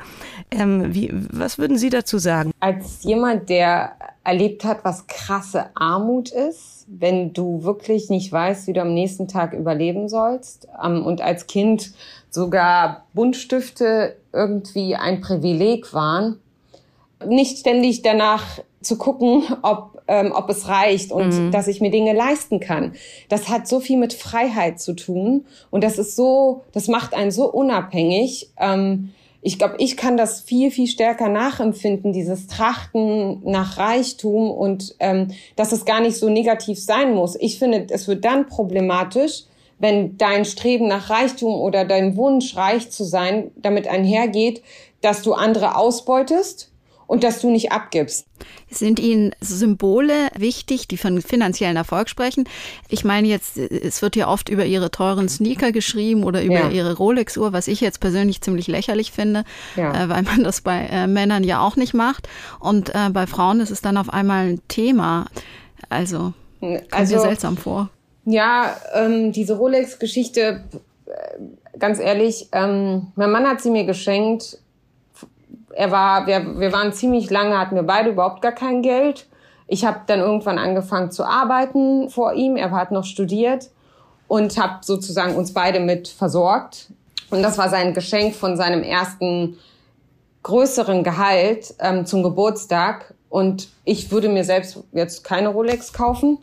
Ähm, 0.52 0.94
wie, 0.94 1.10
was 1.32 1.58
würden 1.58 1.78
Sie 1.78 1.90
dazu 1.90 2.18
sagen? 2.18 2.52
Als 2.60 3.04
jemand, 3.04 3.50
der 3.50 3.94
erlebt 4.24 4.66
hat, 4.66 4.84
was 4.84 5.08
krasse 5.08 5.68
Armut 5.76 6.30
ist, 6.32 6.86
wenn 6.88 7.32
du 7.32 7.64
wirklich 7.64 8.10
nicht 8.10 8.32
weißt, 8.32 8.68
wie 8.68 8.74
du 8.74 8.82
am 8.82 8.94
nächsten 8.94 9.28
Tag 9.28 9.54
überleben 9.54 10.10
sollst 10.10 10.68
ähm, 10.84 11.06
und 11.06 11.22
als 11.22 11.48
Kind 11.48 11.94
sogar 12.30 13.06
Buntstifte 13.14 14.18
irgendwie 14.34 14.96
ein 14.96 15.22
Privileg 15.22 15.94
waren, 15.94 16.40
nicht 17.26 17.60
ständig 17.60 18.02
danach 18.02 18.60
zu 18.82 18.98
gucken, 18.98 19.44
ob, 19.62 20.02
ähm, 20.08 20.32
ob 20.36 20.50
es 20.50 20.68
reicht 20.68 21.12
und 21.12 21.30
mhm. 21.30 21.52
dass 21.52 21.68
ich 21.68 21.82
mir 21.82 21.92
Dinge 21.92 22.14
leisten 22.14 22.60
kann. 22.60 22.94
Das 23.30 23.50
hat 23.50 23.68
so 23.68 23.80
viel 23.80 23.98
mit 23.98 24.14
Freiheit 24.14 24.80
zu 24.80 24.94
tun 24.94 25.46
und 25.70 25.84
das 25.84 25.98
ist 25.98 26.16
so, 26.16 26.64
das 26.72 26.88
macht 26.88 27.14
einen 27.14 27.32
so 27.32 27.52
unabhängig. 27.52 28.50
Ähm, 28.58 29.12
ich 29.44 29.58
glaube, 29.58 29.76
ich 29.80 29.98
kann 29.98 30.18
das 30.18 30.42
viel, 30.42 30.70
viel 30.70 30.88
stärker 30.88 31.28
nachempfinden, 31.28 32.14
dieses 32.14 32.48
Trachten 32.48 33.42
nach 33.44 33.78
Reichtum 33.78 34.52
und 34.52 34.96
ähm, 35.00 35.30
dass 35.56 35.72
es 35.72 35.86
gar 35.86 36.00
nicht 36.00 36.18
so 36.18 36.30
negativ 36.30 36.80
sein 36.80 37.16
muss. 37.16 37.36
Ich 37.40 37.58
finde, 37.58 37.88
es 37.90 38.08
wird 38.08 38.24
dann 38.24 38.48
problematisch, 38.48 39.46
wenn 39.80 40.16
dein 40.18 40.46
Streben 40.46 40.88
nach 40.88 41.10
Reichtum 41.10 41.56
oder 41.56 41.86
dein 41.86 42.16
Wunsch, 42.16 42.56
reich 42.56 42.92
zu 42.92 43.04
sein, 43.04 43.50
damit 43.56 43.88
einhergeht, 43.88 44.62
dass 45.02 45.24
du 45.24 45.34
andere 45.34 45.76
ausbeutest 45.76 46.71
und 47.12 47.26
dass 47.26 47.42
du 47.42 47.52
nicht 47.52 47.74
abgibst. 47.74 48.26
Sind 48.70 48.98
Ihnen 48.98 49.36
Symbole 49.42 50.30
wichtig, 50.38 50.88
die 50.88 50.96
von 50.96 51.22
finanziellen 51.22 51.76
Erfolg 51.76 52.08
sprechen? 52.08 52.48
Ich 52.88 53.04
meine 53.04 53.28
jetzt, 53.28 53.58
es 53.58 54.02
wird 54.02 54.16
ja 54.16 54.30
oft 54.30 54.48
über 54.48 54.64
Ihre 54.64 54.92
teuren 54.92 55.28
Sneaker 55.28 55.74
geschrieben 55.74 56.24
oder 56.24 56.42
über 56.42 56.54
ja. 56.54 56.70
Ihre 56.70 56.96
Rolex-Uhr, 56.96 57.52
was 57.52 57.68
ich 57.68 57.82
jetzt 57.82 58.00
persönlich 58.00 58.40
ziemlich 58.40 58.68
lächerlich 58.68 59.12
finde, 59.12 59.44
ja. 59.76 60.06
äh, 60.06 60.08
weil 60.08 60.24
man 60.24 60.46
das 60.46 60.62
bei 60.62 60.86
äh, 60.90 61.06
Männern 61.06 61.44
ja 61.44 61.60
auch 61.60 61.76
nicht 61.76 61.94
macht. 61.94 62.30
Und 62.62 62.96
äh, 62.96 63.10
bei 63.12 63.28
Frauen 63.28 63.60
ist 63.60 63.72
es 63.72 63.82
dann 63.82 63.98
auf 63.98 64.08
einmal 64.08 64.48
ein 64.48 64.62
Thema. 64.70 65.26
Also, 65.90 66.32
kommt 66.62 66.94
also, 66.94 67.16
mir 67.16 67.22
seltsam 67.24 67.58
vor. 67.58 67.90
Ja, 68.24 68.78
ähm, 68.94 69.34
diese 69.34 69.58
Rolex-Geschichte, 69.58 70.64
äh, 71.08 71.78
ganz 71.78 72.00
ehrlich, 72.00 72.48
ähm, 72.54 73.08
mein 73.16 73.32
Mann 73.32 73.46
hat 73.46 73.60
sie 73.60 73.70
mir 73.70 73.84
geschenkt 73.84 74.61
er 75.74 75.92
war, 75.92 76.28
wir, 76.28 76.60
wir 76.60 76.72
waren 76.72 76.94
ziemlich 76.94 77.30
lange, 77.30 77.58
hatten 77.58 77.76
wir 77.76 77.84
beide 77.84 78.12
überhaupt 78.12 78.42
gar 78.42 78.52
kein 78.52 78.82
Geld. 78.82 79.28
Ich 79.68 79.86
habe 79.86 80.02
dann 80.08 80.20
irgendwann 80.20 80.58
angefangen 80.58 81.12
zu 81.12 81.24
arbeiten 81.24 82.10
vor 82.10 82.34
ihm. 82.34 82.58
Er 82.58 82.72
hat 82.72 82.92
noch 82.92 83.06
studiert 83.06 83.70
und 84.28 84.58
habe 84.58 84.80
sozusagen 84.82 85.36
uns 85.36 85.54
beide 85.54 85.80
mit 85.80 86.08
versorgt. 86.08 86.88
Und 87.30 87.42
das 87.42 87.58
war 87.58 87.70
sein 87.70 87.94
Geschenk 87.94 88.36
von 88.36 88.58
seinem 88.58 88.84
ersten 88.84 89.58
größeren 90.44 91.04
Gehalt 91.04 91.74
ähm, 91.80 92.06
zum 92.06 92.24
Geburtstag. 92.24 93.14
Und 93.30 93.70
ich 93.86 94.12
würde 94.12 94.28
mir 94.28 94.44
selbst 94.44 94.84
jetzt 94.92 95.24
keine 95.24 95.50
Rolex 95.50 95.94
kaufen. 95.94 96.40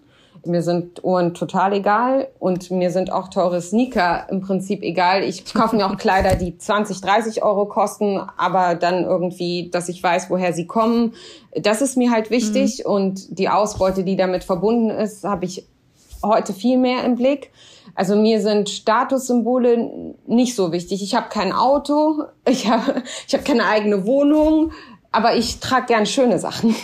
Mir 0.49 0.63
sind 0.63 1.05
Uhren 1.05 1.35
total 1.35 1.75
egal 1.75 2.29
und 2.39 2.71
mir 2.71 2.91
sind 2.91 3.13
auch 3.13 3.29
teure 3.29 3.61
Sneaker 3.61 4.27
im 4.31 4.41
Prinzip 4.41 4.83
egal. 4.83 5.23
Ich 5.23 5.53
kaufe 5.55 5.77
mir 5.77 5.87
auch 5.87 5.97
Kleider, 5.97 6.35
die 6.35 6.59
20, 6.59 7.01
30 7.01 7.43
Euro 7.43 7.67
kosten, 7.67 8.21
aber 8.37 8.75
dann 8.75 9.05
irgendwie, 9.05 9.71
dass 9.71 9.89
ich 9.89 10.03
weiß, 10.03 10.31
woher 10.31 10.53
sie 10.53 10.67
kommen. 10.67 11.15
Das 11.55 11.83
ist 11.83 11.97
mir 11.97 12.11
halt 12.11 12.31
wichtig 12.31 12.83
mhm. 12.85 12.91
und 12.91 13.39
die 13.39 13.49
Ausbeute, 13.49 14.03
die 14.05 14.17
damit 14.17 14.45
verbunden 14.45 14.91
ist, 14.91 15.25
habe 15.25 15.45
ich 15.45 15.67
heute 16.25 16.53
viel 16.53 16.79
mehr 16.79 17.05
im 17.05 17.17
Blick. 17.17 17.51
Also 17.95 18.17
mir 18.17 18.41
sind 18.41 18.69
Statussymbole 18.69 20.15
nicht 20.27 20.55
so 20.55 20.73
wichtig. 20.73 21.03
Ich 21.03 21.15
habe 21.15 21.29
kein 21.29 21.53
Auto, 21.53 22.25
ich 22.49 22.69
habe 22.69 23.03
ich 23.27 23.35
hab 23.35 23.45
keine 23.45 23.67
eigene 23.67 24.07
Wohnung, 24.07 24.73
aber 25.13 25.37
ich 25.37 25.61
trage 25.61 25.87
gern 25.87 26.07
schöne 26.07 26.39
Sachen. 26.39 26.75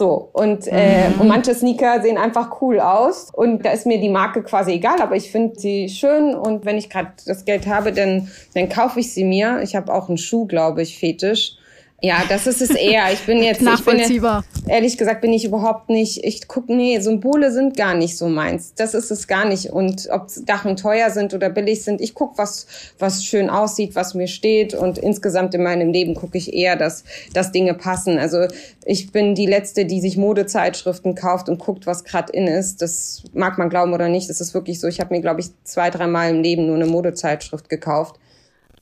So, 0.00 0.30
und, 0.32 0.66
äh, 0.66 1.10
mhm. 1.10 1.20
und 1.20 1.28
manche 1.28 1.54
Sneaker 1.54 2.00
sehen 2.00 2.16
einfach 2.16 2.62
cool 2.62 2.80
aus. 2.80 3.28
Und 3.34 3.66
da 3.66 3.72
ist 3.72 3.84
mir 3.84 4.00
die 4.00 4.08
Marke 4.08 4.42
quasi 4.42 4.72
egal, 4.72 5.02
aber 5.02 5.14
ich 5.14 5.30
finde 5.30 5.60
sie 5.60 5.90
schön. 5.90 6.34
Und 6.34 6.64
wenn 6.64 6.78
ich 6.78 6.88
gerade 6.88 7.12
das 7.26 7.44
Geld 7.44 7.66
habe, 7.66 7.92
dann, 7.92 8.28
dann 8.54 8.70
kaufe 8.70 9.00
ich 9.00 9.12
sie 9.12 9.24
mir. 9.24 9.60
Ich 9.62 9.76
habe 9.76 9.92
auch 9.92 10.08
einen 10.08 10.16
Schuh, 10.16 10.46
glaube 10.46 10.80
ich, 10.80 10.98
Fetisch. 10.98 11.58
Ja, 12.02 12.22
das 12.28 12.46
ist 12.46 12.62
es 12.62 12.70
eher. 12.70 13.12
Ich 13.12 13.20
bin 13.20 13.42
jetzt 13.42 13.60
nachvollziehbar. 13.60 14.42
Ich 14.54 14.62
bin 14.62 14.70
ehrlich 14.70 14.96
gesagt 14.96 15.20
bin 15.20 15.32
ich 15.32 15.44
überhaupt 15.44 15.90
nicht. 15.90 16.24
Ich 16.24 16.48
guck, 16.48 16.68
nee, 16.68 16.98
Symbole 17.00 17.52
sind 17.52 17.76
gar 17.76 17.94
nicht 17.94 18.16
so 18.16 18.28
meins. 18.28 18.72
Das 18.74 18.94
ist 18.94 19.10
es 19.10 19.26
gar 19.26 19.44
nicht. 19.44 19.70
Und 19.70 20.08
ob 20.10 20.28
Dachen 20.46 20.76
teuer 20.76 21.10
sind 21.10 21.34
oder 21.34 21.50
billig 21.50 21.82
sind, 21.82 22.00
ich 22.00 22.14
guck, 22.14 22.38
was 22.38 22.66
was 22.98 23.24
schön 23.24 23.50
aussieht, 23.50 23.94
was 23.94 24.14
mir 24.14 24.28
steht. 24.28 24.72
Und 24.72 24.96
insgesamt 24.96 25.54
in 25.54 25.62
meinem 25.62 25.92
Leben 25.92 26.14
gucke 26.14 26.38
ich 26.38 26.54
eher, 26.54 26.76
dass 26.76 27.04
dass 27.34 27.52
Dinge 27.52 27.74
passen. 27.74 28.18
Also 28.18 28.46
ich 28.86 29.12
bin 29.12 29.34
die 29.34 29.46
letzte, 29.46 29.84
die 29.84 30.00
sich 30.00 30.16
Modezeitschriften 30.16 31.14
kauft 31.14 31.48
und 31.50 31.58
guckt, 31.58 31.86
was 31.86 32.04
gerade 32.04 32.32
in 32.32 32.46
ist. 32.46 32.80
Das 32.80 33.24
mag 33.34 33.58
man 33.58 33.68
glauben 33.68 33.92
oder 33.92 34.08
nicht. 34.08 34.30
Das 34.30 34.40
ist 34.40 34.54
wirklich 34.54 34.80
so. 34.80 34.88
Ich 34.88 35.00
habe 35.00 35.14
mir, 35.14 35.20
glaube 35.20 35.40
ich, 35.40 35.48
zwei, 35.64 35.90
dreimal 35.90 36.30
im 36.30 36.42
Leben 36.42 36.66
nur 36.66 36.76
eine 36.76 36.86
Modezeitschrift 36.86 37.68
gekauft. 37.68 38.16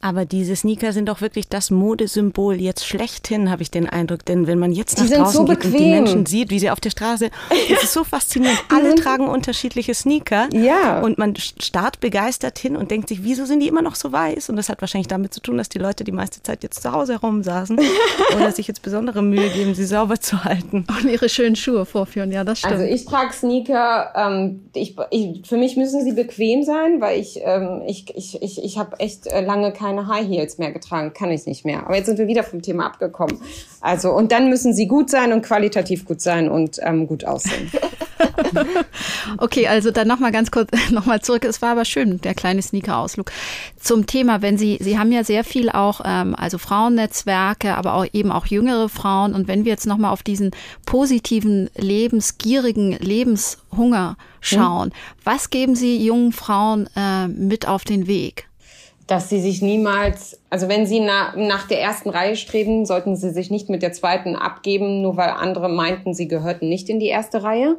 Aber 0.00 0.24
diese 0.24 0.54
Sneaker 0.54 0.92
sind 0.92 1.08
doch 1.08 1.20
wirklich 1.20 1.48
das 1.48 1.72
Modesymbol 1.72 2.60
jetzt 2.60 2.86
schlechthin, 2.86 3.50
habe 3.50 3.62
ich 3.62 3.70
den 3.72 3.88
Eindruck. 3.88 4.24
Denn 4.24 4.46
wenn 4.46 4.58
man 4.58 4.70
jetzt 4.70 4.96
nach 4.98 5.08
draußen 5.08 5.44
so 5.44 5.44
geht 5.44 5.64
und 5.64 5.72
die 5.72 5.90
Menschen 5.90 6.24
sieht, 6.24 6.50
wie 6.50 6.60
sie 6.60 6.70
auf 6.70 6.78
der 6.78 6.90
Straße, 6.90 7.30
es 7.72 7.82
ist 7.82 7.92
so 7.92 8.04
faszinierend. 8.04 8.62
Alle 8.72 8.94
tragen 8.94 9.26
unterschiedliche 9.26 9.94
Sneaker. 9.94 10.48
Ja. 10.52 11.00
Und 11.00 11.18
man 11.18 11.34
starrt 11.34 11.98
begeistert 11.98 12.58
hin 12.60 12.76
und 12.76 12.92
denkt 12.92 13.08
sich, 13.08 13.24
wieso 13.24 13.44
sind 13.44 13.58
die 13.58 13.66
immer 13.66 13.82
noch 13.82 13.96
so 13.96 14.12
weiß? 14.12 14.50
Und 14.50 14.56
das 14.56 14.68
hat 14.68 14.80
wahrscheinlich 14.80 15.08
damit 15.08 15.34
zu 15.34 15.40
tun, 15.40 15.58
dass 15.58 15.68
die 15.68 15.78
Leute 15.78 16.04
die 16.04 16.12
meiste 16.12 16.40
Zeit 16.44 16.62
jetzt 16.62 16.80
zu 16.80 16.92
Hause 16.92 17.14
herumsaßen 17.14 17.80
oder 18.36 18.52
sich 18.52 18.68
jetzt 18.68 18.82
besondere 18.82 19.20
Mühe 19.22 19.50
geben, 19.50 19.74
sie 19.74 19.84
sauber 19.84 20.20
zu 20.20 20.44
halten. 20.44 20.86
Und 20.88 21.10
ihre 21.10 21.28
schönen 21.28 21.56
Schuhe 21.56 21.84
vorführen, 21.84 22.30
ja, 22.30 22.44
das 22.44 22.60
stimmt. 22.60 22.74
Also 22.74 22.84
ich 22.84 23.04
trage 23.04 23.32
Sneaker, 23.32 24.12
ähm, 24.14 24.68
ich, 24.74 24.94
ich, 25.10 25.42
für 25.44 25.56
mich 25.56 25.76
müssen 25.76 26.04
sie 26.04 26.12
bequem 26.12 26.62
sein, 26.62 27.00
weil 27.00 27.18
ich, 27.18 27.40
ähm, 27.42 27.82
ich, 27.84 28.16
ich, 28.16 28.40
ich, 28.40 28.62
ich 28.62 28.78
habe 28.78 29.00
echt 29.00 29.26
äh, 29.26 29.40
lange 29.40 29.72
keine 29.72 29.87
keine 29.88 30.06
High 30.06 30.28
Heels 30.28 30.58
mehr 30.58 30.70
getragen, 30.70 31.12
kann 31.14 31.30
ich 31.30 31.46
nicht 31.46 31.64
mehr. 31.64 31.84
Aber 31.84 31.96
jetzt 31.96 32.06
sind 32.06 32.18
wir 32.18 32.26
wieder 32.26 32.44
vom 32.44 32.60
Thema 32.60 32.86
abgekommen. 32.86 33.40
Also 33.80 34.10
und 34.10 34.32
dann 34.32 34.50
müssen 34.50 34.74
sie 34.74 34.86
gut 34.86 35.08
sein 35.08 35.32
und 35.32 35.42
qualitativ 35.42 36.04
gut 36.04 36.20
sein 36.20 36.50
und 36.50 36.78
ähm, 36.82 37.06
gut 37.06 37.24
aussehen. 37.24 37.70
okay, 39.38 39.66
also 39.66 39.90
dann 39.90 40.06
nochmal 40.08 40.32
ganz 40.32 40.50
kurz 40.50 40.70
nochmal 40.90 41.22
zurück. 41.22 41.44
Es 41.44 41.62
war 41.62 41.70
aber 41.70 41.84
schön, 41.84 42.20
der 42.20 42.34
kleine 42.34 42.60
Sneaker-Ausflug. 42.60 43.32
Zum 43.78 44.06
Thema, 44.06 44.42
wenn 44.42 44.58
Sie, 44.58 44.78
Sie 44.80 44.98
haben 44.98 45.10
ja 45.12 45.24
sehr 45.24 45.44
viel 45.44 45.70
auch, 45.70 46.02
ähm, 46.04 46.34
also 46.36 46.58
Frauennetzwerke, 46.58 47.74
aber 47.76 47.94
auch 47.94 48.06
eben 48.12 48.30
auch 48.30 48.46
jüngere 48.46 48.88
Frauen. 48.88 49.34
Und 49.34 49.48
wenn 49.48 49.64
wir 49.64 49.72
jetzt 49.72 49.86
nochmal 49.86 50.12
auf 50.12 50.22
diesen 50.22 50.50
positiven, 50.84 51.70
lebensgierigen 51.76 52.92
Lebenshunger 52.92 54.16
schauen, 54.40 54.88
hm. 54.88 54.92
was 55.24 55.50
geben 55.50 55.74
Sie 55.74 56.04
jungen 56.04 56.32
Frauen 56.32 56.88
äh, 56.94 57.28
mit 57.28 57.66
auf 57.66 57.84
den 57.84 58.06
Weg? 58.06 58.47
Dass 59.08 59.30
sie 59.30 59.40
sich 59.40 59.62
niemals, 59.62 60.38
also 60.50 60.68
wenn 60.68 60.86
sie 60.86 61.00
na, 61.00 61.34
nach 61.34 61.66
der 61.66 61.80
ersten 61.80 62.10
Reihe 62.10 62.36
streben, 62.36 62.84
sollten 62.84 63.16
sie 63.16 63.30
sich 63.30 63.50
nicht 63.50 63.70
mit 63.70 63.82
der 63.82 63.92
zweiten 63.92 64.36
abgeben, 64.36 65.00
nur 65.00 65.16
weil 65.16 65.30
andere 65.30 65.70
meinten, 65.70 66.12
sie 66.12 66.28
gehörten 66.28 66.68
nicht 66.68 66.90
in 66.90 67.00
die 67.00 67.06
erste 67.08 67.42
Reihe. 67.42 67.76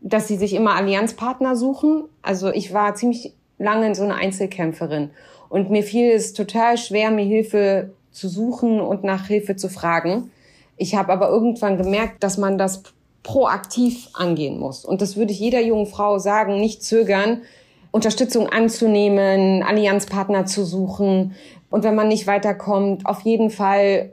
Dass 0.00 0.28
sie 0.28 0.36
sich 0.36 0.54
immer 0.54 0.76
Allianzpartner 0.76 1.56
suchen. 1.56 2.04
Also 2.22 2.52
ich 2.52 2.72
war 2.72 2.94
ziemlich 2.94 3.32
lange 3.58 3.92
so 3.96 4.04
eine 4.04 4.14
Einzelkämpferin 4.14 5.10
und 5.48 5.70
mir 5.70 5.82
fiel 5.82 6.12
es 6.12 6.32
total 6.32 6.78
schwer, 6.78 7.10
mir 7.10 7.24
Hilfe 7.24 7.90
zu 8.12 8.28
suchen 8.28 8.80
und 8.80 9.02
nach 9.02 9.26
Hilfe 9.26 9.56
zu 9.56 9.68
fragen. 9.68 10.30
Ich 10.76 10.94
habe 10.94 11.12
aber 11.12 11.28
irgendwann 11.28 11.76
gemerkt, 11.76 12.22
dass 12.22 12.38
man 12.38 12.56
das 12.56 12.84
proaktiv 13.24 14.08
angehen 14.14 14.60
muss. 14.60 14.84
Und 14.84 15.02
das 15.02 15.16
würde 15.16 15.32
ich 15.32 15.40
jeder 15.40 15.60
jungen 15.60 15.86
Frau 15.86 16.18
sagen, 16.18 16.60
nicht 16.60 16.84
zögern, 16.84 17.42
Unterstützung 17.90 18.48
anzunehmen, 18.48 19.62
Allianzpartner 19.62 20.46
zu 20.46 20.64
suchen. 20.64 21.34
Und 21.70 21.84
wenn 21.84 21.94
man 21.94 22.08
nicht 22.08 22.26
weiterkommt, 22.26 23.06
auf 23.06 23.20
jeden 23.22 23.50
Fall 23.50 24.12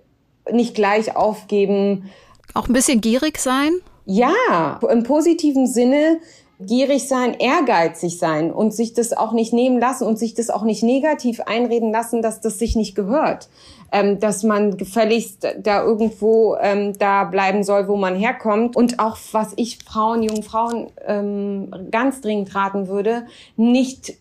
nicht 0.51 0.75
gleich 0.75 1.15
aufgeben. 1.15 2.09
Auch 2.53 2.67
ein 2.67 2.73
bisschen 2.73 3.01
gierig 3.01 3.39
sein? 3.39 3.71
Ja, 4.05 4.79
im 4.89 5.03
positiven 5.03 5.67
Sinne 5.67 6.19
gierig 6.59 7.07
sein, 7.07 7.33
ehrgeizig 7.33 8.17
sein 8.17 8.51
und 8.51 8.73
sich 8.73 8.93
das 8.93 9.13
auch 9.13 9.33
nicht 9.33 9.51
nehmen 9.51 9.79
lassen 9.79 10.05
und 10.05 10.17
sich 10.17 10.35
das 10.35 10.49
auch 10.49 10.63
nicht 10.63 10.83
negativ 10.83 11.41
einreden 11.41 11.91
lassen, 11.91 12.21
dass 12.21 12.39
das 12.39 12.59
sich 12.59 12.75
nicht 12.75 12.95
gehört. 12.95 13.49
Ähm, 13.91 14.19
dass 14.19 14.43
man 14.43 14.77
gefälligst 14.77 15.47
da 15.59 15.83
irgendwo 15.83 16.57
ähm, 16.59 16.97
da 16.97 17.23
bleiben 17.23 17.63
soll, 17.63 17.87
wo 17.87 17.95
man 17.95 18.15
herkommt. 18.15 18.75
Und 18.75 18.99
auch 18.99 19.17
was 19.31 19.53
ich 19.55 19.79
Frauen, 19.85 20.23
jungen 20.23 20.43
Frauen 20.43 20.91
ähm, 21.05 21.71
ganz 21.91 22.21
dringend 22.21 22.53
raten 22.55 22.87
würde, 22.87 23.25
nicht 23.55 24.13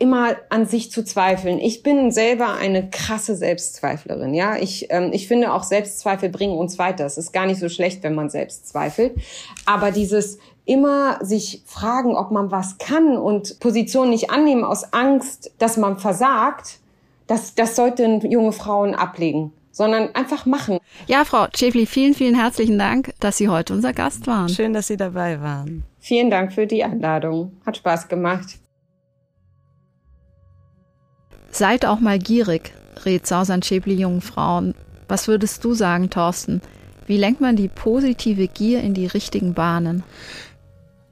immer 0.00 0.36
an 0.48 0.64
sich 0.64 0.90
zu 0.90 1.04
zweifeln. 1.04 1.58
Ich 1.58 1.82
bin 1.82 2.10
selber 2.10 2.54
eine 2.54 2.88
krasse 2.88 3.36
Selbstzweiflerin. 3.36 4.32
Ja, 4.32 4.56
ich 4.56 4.86
ähm, 4.88 5.10
ich 5.12 5.28
finde 5.28 5.52
auch 5.52 5.62
Selbstzweifel 5.62 6.30
bringen 6.30 6.56
uns 6.56 6.78
weiter. 6.78 7.04
Es 7.04 7.18
ist 7.18 7.32
gar 7.32 7.44
nicht 7.44 7.60
so 7.60 7.68
schlecht, 7.68 8.02
wenn 8.02 8.14
man 8.14 8.30
selbst 8.30 8.66
zweifelt. 8.66 9.14
Aber 9.66 9.90
dieses 9.90 10.38
immer 10.64 11.18
sich 11.22 11.62
fragen, 11.66 12.16
ob 12.16 12.30
man 12.30 12.50
was 12.50 12.78
kann 12.78 13.18
und 13.18 13.60
Positionen 13.60 14.10
nicht 14.10 14.30
annehmen 14.30 14.64
aus 14.64 14.92
Angst, 14.92 15.52
dass 15.58 15.76
man 15.76 15.98
versagt, 15.98 16.78
das, 17.30 17.54
das 17.54 17.76
sollten 17.76 18.28
junge 18.30 18.52
Frauen 18.52 18.94
ablegen 18.94 19.52
sondern 19.72 20.12
einfach 20.16 20.46
machen. 20.46 20.78
Ja, 21.06 21.24
Frau 21.24 21.46
Schäfli, 21.54 21.86
vielen, 21.86 22.12
vielen 22.12 22.34
herzlichen 22.34 22.76
Dank, 22.76 23.14
dass 23.20 23.36
Sie 23.36 23.48
heute 23.48 23.72
unser 23.72 23.92
Gast 23.92 24.26
waren. 24.26 24.48
Schön, 24.48 24.72
dass 24.72 24.88
Sie 24.88 24.96
dabei 24.96 25.40
waren. 25.40 25.84
Vielen 26.00 26.28
Dank 26.28 26.52
für 26.52 26.66
die 26.66 26.82
Einladung. 26.82 27.52
Hat 27.64 27.76
Spaß 27.76 28.08
gemacht. 28.08 28.58
Seid 31.50 31.86
auch 31.86 32.00
mal 32.00 32.18
gierig, 32.18 32.72
rät 33.04 33.28
Sausan 33.28 33.62
Schäbli 33.62 33.94
jungen 33.94 34.22
Frauen. 34.22 34.74
Was 35.06 35.28
würdest 35.28 35.64
du 35.64 35.72
sagen, 35.72 36.10
Thorsten? 36.10 36.60
Wie 37.06 37.16
lenkt 37.16 37.40
man 37.40 37.56
die 37.56 37.68
positive 37.68 38.48
Gier 38.48 38.82
in 38.82 38.92
die 38.92 39.06
richtigen 39.06 39.54
Bahnen? 39.54 40.02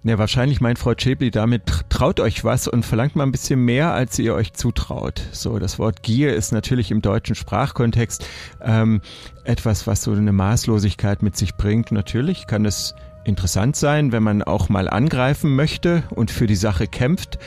Ja, 0.04 0.16
wahrscheinlich 0.16 0.60
meint 0.60 0.78
Frau 0.78 0.94
Schäbli 0.96 1.30
damit, 1.30 1.62
traut 1.88 2.20
euch 2.20 2.44
was 2.44 2.68
und 2.68 2.84
verlangt 2.84 3.16
mal 3.16 3.24
ein 3.24 3.32
bisschen 3.32 3.64
mehr, 3.64 3.92
als 3.92 4.18
ihr 4.18 4.34
euch 4.34 4.52
zutraut. 4.52 5.20
So, 5.32 5.58
das 5.58 5.78
Wort 5.78 6.02
Gier 6.02 6.34
ist 6.34 6.52
natürlich 6.52 6.90
im 6.90 7.02
deutschen 7.02 7.34
Sprachkontext 7.34 8.24
ähm, 8.62 9.00
etwas, 9.44 9.86
was 9.86 10.02
so 10.02 10.12
eine 10.12 10.32
Maßlosigkeit 10.32 11.22
mit 11.22 11.36
sich 11.36 11.56
bringt. 11.56 11.90
Natürlich 11.90 12.46
kann 12.46 12.64
es 12.64 12.94
interessant 13.24 13.76
sein, 13.76 14.12
wenn 14.12 14.22
man 14.22 14.42
auch 14.42 14.68
mal 14.68 14.88
angreifen 14.88 15.56
möchte 15.56 16.04
und 16.10 16.30
für 16.30 16.46
die 16.46 16.56
Sache 16.56 16.86
kämpft 16.86 17.38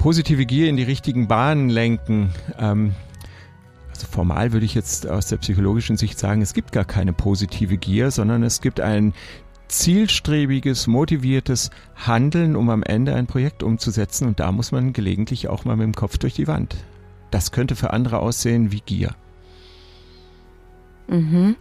positive 0.00 0.46
Gier 0.46 0.70
in 0.70 0.78
die 0.78 0.82
richtigen 0.82 1.28
Bahnen 1.28 1.68
lenken. 1.68 2.32
Ähm, 2.58 2.94
also 3.90 4.06
formal 4.06 4.52
würde 4.52 4.64
ich 4.64 4.74
jetzt 4.74 5.06
aus 5.06 5.26
der 5.26 5.36
psychologischen 5.36 5.98
Sicht 5.98 6.18
sagen, 6.18 6.40
es 6.40 6.54
gibt 6.54 6.72
gar 6.72 6.86
keine 6.86 7.12
positive 7.12 7.76
Gier, 7.76 8.10
sondern 8.10 8.42
es 8.42 8.62
gibt 8.62 8.80
ein 8.80 9.12
zielstrebiges, 9.70 10.86
motiviertes 10.86 11.70
Handeln, 11.94 12.56
um 12.56 12.68
am 12.70 12.82
Ende 12.82 13.14
ein 13.14 13.26
Projekt 13.26 13.62
umzusetzen. 13.62 14.26
Und 14.26 14.40
da 14.40 14.52
muss 14.52 14.72
man 14.72 14.92
gelegentlich 14.92 15.48
auch 15.48 15.64
mal 15.64 15.76
mit 15.76 15.84
dem 15.84 15.94
Kopf 15.94 16.18
durch 16.18 16.34
die 16.34 16.48
Wand. 16.48 16.76
Das 17.30 17.52
könnte 17.52 17.76
für 17.76 17.92
andere 17.92 18.18
aussehen 18.18 18.72
wie 18.72 18.80
Gier. 18.80 19.14
Mhm. 21.08 21.56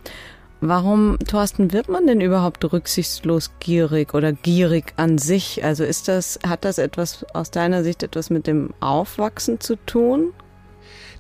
Warum, 0.62 1.18
Thorsten, 1.20 1.72
wird 1.72 1.88
man 1.88 2.06
denn 2.06 2.20
überhaupt 2.20 2.66
rücksichtslos 2.72 3.52
gierig 3.60 4.14
oder 4.14 4.34
gierig 4.34 4.94
an 4.98 5.18
sich? 5.18 5.64
Also 5.64 5.86
ist 5.86 6.10
das, 6.10 6.38
hat 6.46 6.66
das 6.66 6.80
etwas 6.80 7.26
aus 7.34 7.50
deiner 7.50 7.84
Sicht 7.84 8.04
etwas 8.04 8.30
mit 8.30 8.46
dem 8.46 8.74
Aufwachsen 8.82 9.62
zu 9.62 9.78
tun? 9.86 10.34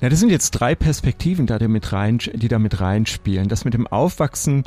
Na, 0.01 0.09
das 0.09 0.19
sind 0.19 0.29
jetzt 0.29 0.51
drei 0.51 0.75
Perspektiven, 0.75 1.47
die 1.47 1.57
da 1.57 1.67
mit 1.67 1.93
rein, 1.93 2.17
die 2.17 2.47
da 2.49 2.59
mit 2.59 2.81
reinspielen. 2.81 3.47
Das 3.47 3.63
mit 3.63 3.73
dem 3.73 3.87
Aufwachsen 3.87 4.65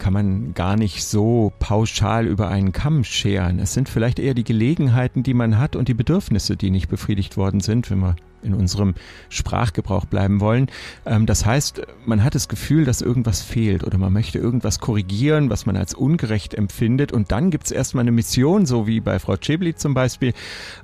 kann 0.00 0.12
man 0.12 0.54
gar 0.54 0.76
nicht 0.76 1.04
so 1.04 1.52
pauschal 1.60 2.26
über 2.26 2.48
einen 2.48 2.72
Kamm 2.72 3.04
scheren. 3.04 3.60
Es 3.60 3.74
sind 3.74 3.88
vielleicht 3.88 4.18
eher 4.18 4.34
die 4.34 4.42
Gelegenheiten, 4.42 5.22
die 5.22 5.34
man 5.34 5.58
hat 5.58 5.76
und 5.76 5.86
die 5.86 5.94
Bedürfnisse, 5.94 6.56
die 6.56 6.70
nicht 6.70 6.88
befriedigt 6.88 7.36
worden 7.36 7.60
sind, 7.60 7.88
wenn 7.90 8.00
wir 8.00 8.16
in 8.42 8.54
unserem 8.54 8.94
Sprachgebrauch 9.28 10.06
bleiben 10.06 10.40
wollen. 10.40 10.68
Ähm, 11.04 11.26
das 11.26 11.44
heißt, 11.44 11.82
man 12.06 12.24
hat 12.24 12.34
das 12.34 12.48
Gefühl, 12.48 12.84
dass 12.84 13.02
irgendwas 13.02 13.42
fehlt 13.42 13.84
oder 13.84 13.98
man 13.98 14.12
möchte 14.12 14.38
irgendwas 14.38 14.80
korrigieren, 14.80 15.50
was 15.50 15.66
man 15.66 15.76
als 15.76 15.94
ungerecht 15.94 16.54
empfindet. 16.54 17.12
Und 17.12 17.32
dann 17.32 17.50
gibt 17.50 17.66
es 17.66 17.70
erstmal 17.70 18.02
eine 18.02 18.12
Mission, 18.12 18.66
so 18.66 18.86
wie 18.86 19.00
bei 19.00 19.18
Frau 19.18 19.36
Chebli 19.36 19.74
zum 19.74 19.94
Beispiel. 19.94 20.32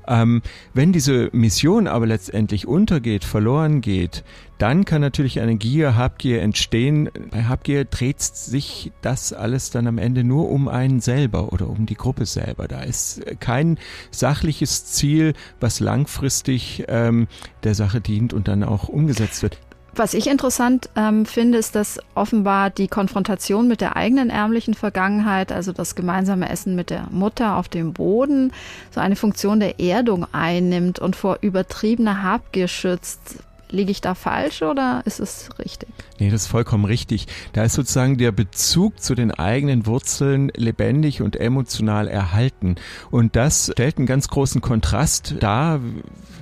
Ähm, 0.07 0.43
wenn 0.75 0.93
diese 0.93 1.31
Mission 1.33 1.87
aber 1.87 2.07
letztendlich 2.07 2.67
untergeht, 2.67 3.25
verloren 3.25 3.81
geht, 3.81 4.25
dann 4.59 4.85
kann 4.85 5.01
natürlich 5.01 5.41
eine 5.41 5.57
Gier, 5.57 5.97
Habgier 5.97 6.43
entstehen. 6.43 7.11
Bei 7.31 7.45
Habgier 7.45 7.85
dreht 7.85 8.21
sich 8.21 8.93
das 9.03 9.33
alles 9.33 9.71
dann 9.71 9.87
am 9.87 9.99
Ende 9.99 10.25
nur 10.25 10.51
um 10.51 10.69
einen 10.69 11.01
selber 11.01 11.53
oder 11.53 11.69
um 11.69 11.87
die 11.87 11.95
Gruppe 11.95 12.27
selber. 12.27 12.67
Da 12.67 12.83
ist 12.83 13.23
kein 13.41 13.79
sachliches 14.11 14.87
Ziel, 14.87 15.35
was 15.61 15.81
langfristig 15.81 16.85
ähm, 16.89 17.29
der 17.65 17.75
Sache 17.75 18.01
dient 18.01 18.33
und 18.33 18.49
dann 18.49 18.65
auch 18.65 18.89
umgesetzt 18.89 19.43
wird. 19.43 19.59
Was 19.99 20.13
ich 20.13 20.27
interessant 20.27 20.91
ähm, 20.95 21.25
finde, 21.25 21.57
ist, 21.57 21.75
dass 21.75 21.99
offenbar 22.15 22.69
die 22.69 22.87
Konfrontation 22.87 23.67
mit 23.67 23.81
der 23.81 23.97
eigenen 23.97 24.29
ärmlichen 24.29 24.75
Vergangenheit, 24.75 25.53
also 25.53 25.73
das 25.73 25.95
gemeinsame 25.95 26.51
Essen 26.51 26.77
mit 26.77 26.91
der 26.91 27.09
Mutter 27.11 27.57
auf 27.57 27.71
dem 27.71 27.95
Boden, 27.95 28.53
so 28.91 29.01
eine 29.01 29.17
Funktion 29.17 29.59
der 29.59 29.81
Erdung 29.81 30.27
einnimmt 30.33 30.99
und 30.99 31.17
vor 31.17 31.39
übertriebener 31.41 32.23
Habgier 32.23 32.69
schützt. 32.69 33.39
Liege 33.71 33.91
ich 33.91 34.01
da 34.01 34.15
falsch 34.15 34.63
oder 34.63 35.03
ist 35.07 35.19
es 35.19 35.49
richtig? 35.59 35.89
Nee, 36.19 36.31
das 36.31 36.43
ist 36.43 36.47
vollkommen 36.47 36.85
richtig. 36.85 37.27
Da 37.53 37.65
ist 37.65 37.75
sozusagen 37.75 38.17
der 38.17 38.31
Bezug 38.31 39.03
zu 39.03 39.15
den 39.15 39.33
eigenen 39.33 39.87
Wurzeln 39.87 40.53
lebendig 40.55 41.21
und 41.21 41.37
emotional 41.37 42.07
erhalten. 42.07 42.77
Und 43.11 43.35
das 43.35 43.71
stellt 43.73 43.99
einen 43.99 44.07
ganz 44.07 44.29
großen 44.29 44.61
Kontrast 44.61 45.35
dar, 45.41 45.81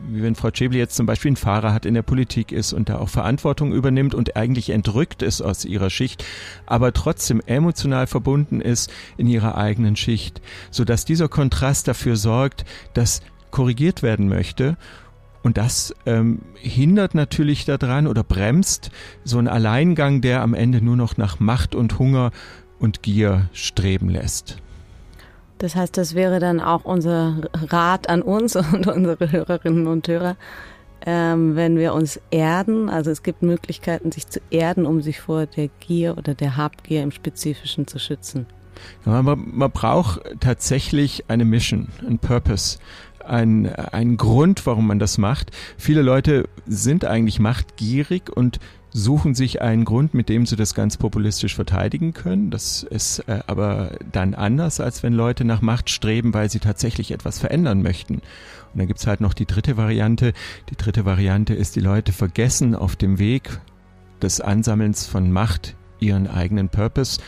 wie 0.09 0.23
wenn 0.23 0.35
Frau 0.35 0.51
Schäble 0.53 0.79
jetzt 0.79 0.97
zum 0.97 1.07
Beispiel 1.07 1.31
einen 1.31 1.37
Fahrer 1.37 1.73
hat, 1.73 1.87
in 1.87 1.95
der 1.95 2.03
Politik 2.03 2.53
ist 2.53 2.73
und 2.73 2.89
da 2.89 2.99
auch 2.99 3.09
Verantwortung 3.09 3.73
übernimmt 3.73 4.15
und 4.15 4.37
eigentlich 4.37 4.71
entrückt 4.71 5.23
ist 5.23 5.41
aus 5.41 5.65
ihrer 5.65 5.91
Schicht, 5.91 6.25
aber 6.67 6.93
trotzdem 6.93 7.41
emotional 7.47 8.07
verbunden 8.07 8.61
ist 8.61 8.93
in 9.17 9.27
ihrer 9.27 9.57
eigenen 9.57 9.97
Schicht, 9.97 10.43
sodass 10.71 11.05
dieser 11.05 11.29
Kontrast 11.29 11.89
dafür 11.89 12.17
sorgt, 12.17 12.65
dass 12.93 13.23
korrigiert 13.51 14.03
werden 14.03 14.29
möchte 14.29 14.77
und 15.45 15.59
das 15.59 15.95
ähm, 16.07 16.41
hindert 16.55 17.15
natürlich 17.15 17.67
daran 17.67 18.07
oder 18.07 18.25
bremst 18.25 18.91
so 19.25 19.39
einen 19.39 19.47
Alleingang, 19.47 20.23
der 20.23 20.41
am 20.41 20.55
Ende 20.55 20.81
nur 20.81 20.97
noch 20.97 21.19
nach 21.19 21.39
Macht 21.39 21.75
und 21.75 21.99
Hunger 21.99 22.31
und 22.79 23.03
Gier 23.03 23.51
streben 23.53 24.09
lässt. 24.09 24.57
Das 25.59 25.77
heißt, 25.77 25.97
das 25.99 26.15
wäre 26.15 26.41
dann 26.41 26.61
auch 26.61 26.85
unser 26.85 27.43
Rat 27.53 28.09
an 28.09 28.23
uns 28.23 28.57
und 28.73 28.87
unsere 28.87 29.31
Hörerinnen 29.31 29.87
und 29.87 30.09
Hörer, 30.09 30.37
ähm, 31.05 31.55
wenn 31.57 31.77
wir 31.77 31.93
uns 31.93 32.19
erden. 32.31 32.89
Also 32.89 33.11
es 33.11 33.23
gibt 33.23 33.43
Möglichkeiten, 33.43 34.13
sich 34.13 34.27
zu 34.27 34.41
erden, 34.49 34.87
um 34.87 35.03
sich 35.03 35.21
vor 35.21 35.45
der 35.45 35.69
Gier 35.79 36.17
oder 36.17 36.35
der 36.35 36.57
Habgier 36.57 37.03
im 37.03 37.11
Spezifischen 37.11 37.87
zu 37.87 37.99
schützen. 37.99 38.47
Ja, 39.05 39.23
man, 39.23 39.51
man 39.53 39.71
braucht 39.71 40.23
tatsächlich 40.41 41.25
eine 41.29 41.45
Mission, 41.45 41.89
ein 42.09 42.19
Purpose 42.19 42.79
ein, 43.27 43.67
ein 43.75 44.17
Grund, 44.17 44.67
warum 44.67 44.87
man 44.87 44.99
das 44.99 45.19
macht. 45.19 45.51
Viele 45.77 46.03
Leute 46.03 46.49
sind 46.67 47.05
eigentlich 47.05 47.39
machtgierig 47.39 48.31
und 48.35 48.61
suchen 48.97 49.35
sich 49.35 49.61
einen 49.61 49.85
Grund, 49.85 50.15
mit 50.15 50.29
dem 50.29 50.47
sie 50.47 50.55
das 50.55 50.73
ganz 50.73 50.97
populistisch 50.97 51.57
verteidigen 51.57 52.15
können. 52.15 52.51
Das 52.51 52.85
ist 52.85 53.19
äh, 53.29 53.41
aber 53.49 53.99
dann 54.11 54.35
anders, 54.35 54.81
als 54.81 55.03
wenn 55.03 55.13
Leute 55.13 55.45
nach 55.45 55.61
Macht 55.63 55.91
streben, 55.91 56.33
weil 56.33 56.49
sie 56.49 56.61
tatsächlich 56.61 57.11
etwas 57.11 57.41
verändern 57.41 57.83
möchten. 57.83 58.15
Und 58.15 58.79
dann 58.79 58.87
gibt's 58.87 59.07
halt 59.07 59.21
noch 59.21 59.35
die 59.35 59.47
dritte 59.47 59.77
Variante. 59.77 60.33
Die 60.71 60.77
dritte 60.77 61.05
Variante 61.05 61.55
ist, 61.55 61.75
die 61.75 61.81
Leute 61.81 62.13
vergessen 62.13 62.77
auf 62.77 62.95
dem 62.95 63.19
Weg 63.19 63.61
des 64.23 64.41
Ansammelns 64.41 65.07
von 65.07 65.31
Macht 65.33 65.75
ihren 65.99 66.29
eigenen 66.29 66.69
Purpose, 66.69 67.21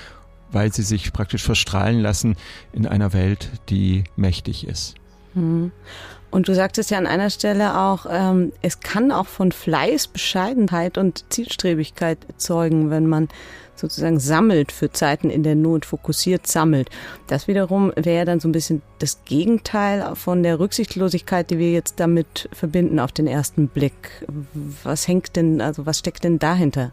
weil 0.53 0.73
sie 0.73 0.83
sich 0.83 1.13
praktisch 1.13 1.43
verstrahlen 1.43 2.01
lassen 2.01 2.37
in 2.73 2.87
einer 2.87 3.13
Welt, 3.13 3.51
die 3.69 4.05
mächtig 4.15 4.67
ist. 4.69 4.95
Und 5.37 5.73
Und 6.37 6.49
du 6.49 6.55
sagtest 6.55 6.91
ja 6.91 6.99
an 6.99 7.07
einer 7.07 7.31
Stelle 7.31 7.79
auch, 7.79 8.05
ähm, 8.11 8.53
es 8.61 8.81
kann 8.81 9.11
auch 9.11 9.27
von 9.27 9.53
Fleiß, 9.53 10.09
Bescheidenheit 10.09 10.99
und 10.99 11.25
Zielstrebigkeit 11.33 12.19
zeugen, 12.37 12.91
wenn 12.91 13.07
man 13.07 13.29
sozusagen 13.75 14.19
sammelt 14.19 14.73
für 14.73 14.91
Zeiten 14.91 15.31
in 15.31 15.43
der 15.43 15.55
Not, 15.55 15.87
fokussiert 15.87 16.47
sammelt. 16.47 16.91
Das 17.27 17.49
wiederum 17.49 17.93
wäre 17.97 18.25
dann 18.25 18.41
so 18.41 18.49
ein 18.49 18.53
bisschen 18.53 18.83
das 18.99 19.25
Gegenteil 19.25 20.15
von 20.15 20.43
der 20.43 20.59
Rücksichtslosigkeit, 20.59 21.51
die 21.51 21.59
wir 21.59 21.73
jetzt 21.73 22.01
damit 22.01 22.49
verbinden 22.53 23.01
auf 23.01 23.13
den 23.13 23.27
ersten 23.27 23.69
Blick. 23.69 24.27
Was 24.83 25.09
hängt 25.09 25.37
denn, 25.37 25.61
also 25.61 25.87
was 25.87 25.99
steckt 25.99 26.25
denn 26.25 26.39
dahinter? 26.39 26.93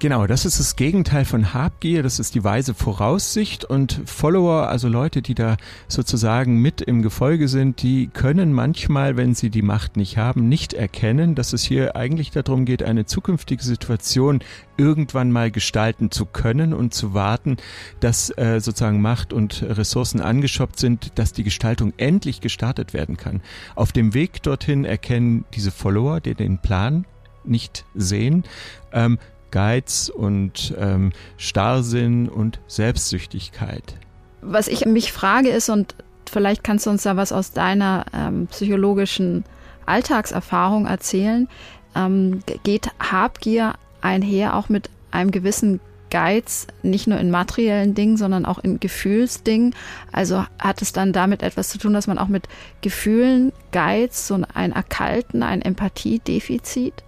Genau, 0.00 0.26
das 0.26 0.44
ist 0.44 0.58
das 0.58 0.76
Gegenteil 0.76 1.24
von 1.24 1.54
Habgier, 1.54 2.02
das 2.02 2.18
ist 2.18 2.34
die 2.34 2.44
weise 2.44 2.74
Voraussicht 2.74 3.64
und 3.64 4.02
Follower, 4.04 4.68
also 4.68 4.88
Leute, 4.88 5.22
die 5.22 5.34
da 5.34 5.56
sozusagen 5.88 6.60
mit 6.60 6.82
im 6.82 7.00
Gefolge 7.00 7.48
sind, 7.48 7.80
die 7.80 8.08
können 8.08 8.52
manchmal, 8.52 9.16
wenn 9.16 9.34
sie 9.34 9.50
die 9.50 9.62
Macht 9.62 9.96
nicht 9.96 10.18
haben, 10.18 10.48
nicht 10.48 10.74
erkennen, 10.74 11.34
dass 11.34 11.52
es 11.52 11.62
hier 11.62 11.96
eigentlich 11.96 12.32
darum 12.32 12.64
geht, 12.64 12.82
eine 12.82 13.06
zukünftige 13.06 13.62
Situation 13.62 14.40
irgendwann 14.76 15.30
mal 15.30 15.50
gestalten 15.50 16.10
zu 16.10 16.26
können 16.26 16.74
und 16.74 16.92
zu 16.92 17.14
warten, 17.14 17.56
dass 18.00 18.30
äh, 18.36 18.60
sozusagen 18.60 19.00
Macht 19.00 19.32
und 19.32 19.62
Ressourcen 19.62 20.20
angeschoppt 20.20 20.78
sind, 20.78 21.12
dass 21.18 21.32
die 21.32 21.44
Gestaltung 21.44 21.94
endlich 21.96 22.40
gestartet 22.40 22.92
werden 22.92 23.16
kann. 23.16 23.40
Auf 23.74 23.92
dem 23.92 24.12
Weg 24.12 24.42
dorthin 24.42 24.84
erkennen 24.84 25.44
diese 25.54 25.70
Follower, 25.70 26.20
die 26.20 26.34
den 26.34 26.58
Plan 26.58 27.06
nicht 27.46 27.84
sehen, 27.94 28.44
ähm, 28.92 29.18
Geiz 29.54 30.10
und 30.12 30.74
ähm, 30.80 31.12
Starrsinn 31.36 32.28
und 32.28 32.58
Selbstsüchtigkeit. 32.66 33.94
Was 34.42 34.66
ich 34.66 34.84
mich 34.84 35.12
frage 35.12 35.48
ist, 35.50 35.68
und 35.68 35.94
vielleicht 36.28 36.64
kannst 36.64 36.86
du 36.86 36.90
uns 36.90 37.04
da 37.04 37.16
was 37.16 37.30
aus 37.30 37.52
deiner 37.52 38.04
ähm, 38.12 38.48
psychologischen 38.48 39.44
Alltagserfahrung 39.86 40.86
erzählen, 40.86 41.46
ähm, 41.94 42.40
geht 42.64 42.90
Habgier 42.98 43.74
einher 44.00 44.56
auch 44.56 44.68
mit 44.68 44.90
einem 45.12 45.30
gewissen 45.30 45.78
Geiz, 46.10 46.66
nicht 46.82 47.06
nur 47.06 47.20
in 47.20 47.30
materiellen 47.30 47.94
Dingen, 47.94 48.16
sondern 48.16 48.46
auch 48.46 48.58
in 48.58 48.80
Gefühlsdingen. 48.80 49.72
Also 50.10 50.44
hat 50.58 50.82
es 50.82 50.92
dann 50.92 51.12
damit 51.12 51.44
etwas 51.44 51.68
zu 51.68 51.78
tun, 51.78 51.94
dass 51.94 52.08
man 52.08 52.18
auch 52.18 52.26
mit 52.26 52.48
Gefühlen, 52.80 53.52
Geiz, 53.70 54.26
so 54.26 54.42
ein 54.52 54.72
Erkalten, 54.72 55.44
ein 55.44 55.62
Empathiedefizit 55.62 57.04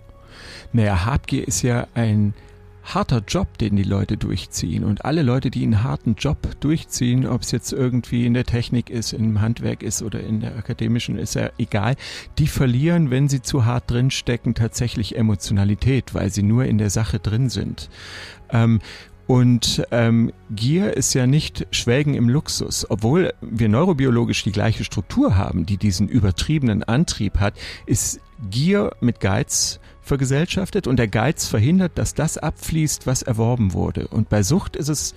naja, 0.73 1.05
Habgier 1.05 1.47
ist 1.47 1.63
ja 1.63 1.87
ein 1.95 2.35
harter 2.87 3.23
Job, 3.27 3.59
den 3.59 3.77
die 3.77 3.83
Leute 3.83 4.17
durchziehen. 4.17 4.85
Und 4.85 5.05
alle 5.05 5.23
Leute, 5.23 5.51
die 5.51 5.65
einen 5.65 5.83
harten 5.83 6.15
Job 6.15 6.39
durchziehen, 6.61 7.27
ob 7.27 7.43
es 7.43 7.51
jetzt 7.51 7.73
irgendwie 7.73 8.27
in 8.27 8.35
der 8.35 8.45
Technik 8.45 8.91
ist, 8.91 9.13
im 9.13 9.41
Handwerk 9.41 9.83
ist 9.83 10.03
oder 10.03 10.21
in 10.21 10.41
der 10.41 10.57
akademischen, 10.57 11.19
ist 11.19 11.35
ja 11.35 11.51
egal, 11.59 11.97
die 12.39 12.47
verlieren, 12.47 13.11
wenn 13.11 13.29
sie 13.29 13.43
zu 13.43 13.65
hart 13.65 13.91
drinstecken, 13.91 14.55
tatsächlich 14.55 15.17
Emotionalität, 15.17 16.15
weil 16.15 16.31
sie 16.31 16.43
nur 16.43 16.65
in 16.65 16.79
der 16.79 16.91
Sache 16.91 17.19
drin 17.19 17.49
sind. 17.49 17.91
Ähm, 18.51 18.81
und 19.27 19.85
ähm, 19.91 20.33
Gier 20.51 20.97
ist 20.97 21.15
ja 21.15 21.27
nicht 21.27 21.67
Schwelgen 21.73 22.15
im 22.15 22.29
Luxus. 22.29 22.87
Obwohl 22.89 23.33
wir 23.41 23.69
neurobiologisch 23.69 24.45
die 24.45 24.53
gleiche 24.53 24.85
Struktur 24.85 25.37
haben, 25.37 25.67
die 25.67 25.77
diesen 25.77 26.09
übertriebenen 26.09 26.85
Antrieb 26.85 27.41
hat, 27.41 27.55
ist 27.87 28.21
Gier 28.51 28.95
mit 29.01 29.21
Geiz 29.21 29.81
vergesellschaftet 30.01 30.87
und 30.87 30.97
der 30.97 31.09
Geiz 31.09 31.47
verhindert, 31.49 31.99
dass 31.99 32.15
das 32.15 32.39
abfließt, 32.39 33.07
was 33.09 33.23
erworben 33.23 33.73
wurde. 33.73 34.07
Und 34.07 34.29
bei 34.29 34.45
Sucht 34.45 34.77
ist 34.77 34.89
es 34.89 35.15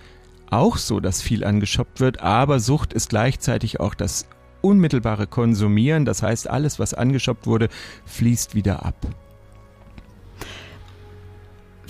auch 0.49 0.77
so, 0.77 0.99
dass 0.99 1.21
viel 1.21 1.43
angeschoppt 1.43 1.99
wird, 1.99 2.21
aber 2.21 2.59
Sucht 2.59 2.93
ist 2.93 3.09
gleichzeitig 3.09 3.79
auch 3.79 3.93
das 3.93 4.25
unmittelbare 4.61 5.27
Konsumieren, 5.27 6.05
das 6.05 6.23
heißt, 6.23 6.49
alles, 6.49 6.79
was 6.79 6.95
angeschoppt 6.95 7.45
wurde, 7.45 7.69
fließt 8.05 8.55
wieder 8.55 8.83
ab. 8.83 8.95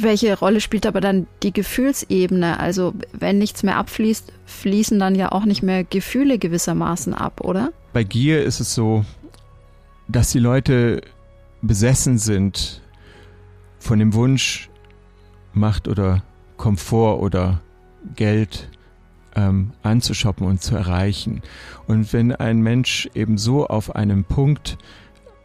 Welche 0.01 0.37
Rolle 0.37 0.61
spielt 0.61 0.85
aber 0.85 1.01
dann 1.01 1.27
die 1.43 1.51
Gefühlsebene? 1.51 2.59
Also 2.59 2.93
wenn 3.11 3.37
nichts 3.37 3.63
mehr 3.63 3.75
abfließt, 3.75 4.31
fließen 4.45 4.97
dann 4.97 5.15
ja 5.15 5.31
auch 5.31 5.43
nicht 5.43 5.61
mehr 5.61 5.83
Gefühle 5.83 6.39
gewissermaßen 6.39 7.13
ab, 7.13 7.41
oder? 7.41 7.73
Bei 7.91 8.03
Gier 8.03 8.43
ist 8.43 8.61
es 8.61 8.73
so, 8.73 9.03
dass 10.07 10.31
die 10.31 10.39
Leute 10.39 11.01
besessen 11.61 12.17
sind 12.17 12.81
von 13.79 13.99
dem 13.99 14.13
Wunsch, 14.13 14.69
Macht 15.53 15.87
oder 15.87 16.23
Komfort 16.55 17.19
oder 17.19 17.61
Geld 18.15 18.69
ähm, 19.35 19.71
anzuschoppen 19.83 20.47
und 20.47 20.61
zu 20.61 20.75
erreichen. 20.75 21.41
Und 21.87 22.13
wenn 22.13 22.33
ein 22.33 22.61
Mensch 22.61 23.09
eben 23.15 23.37
so 23.37 23.67
auf 23.67 23.95
einem 23.95 24.23
Punkt 24.23 24.77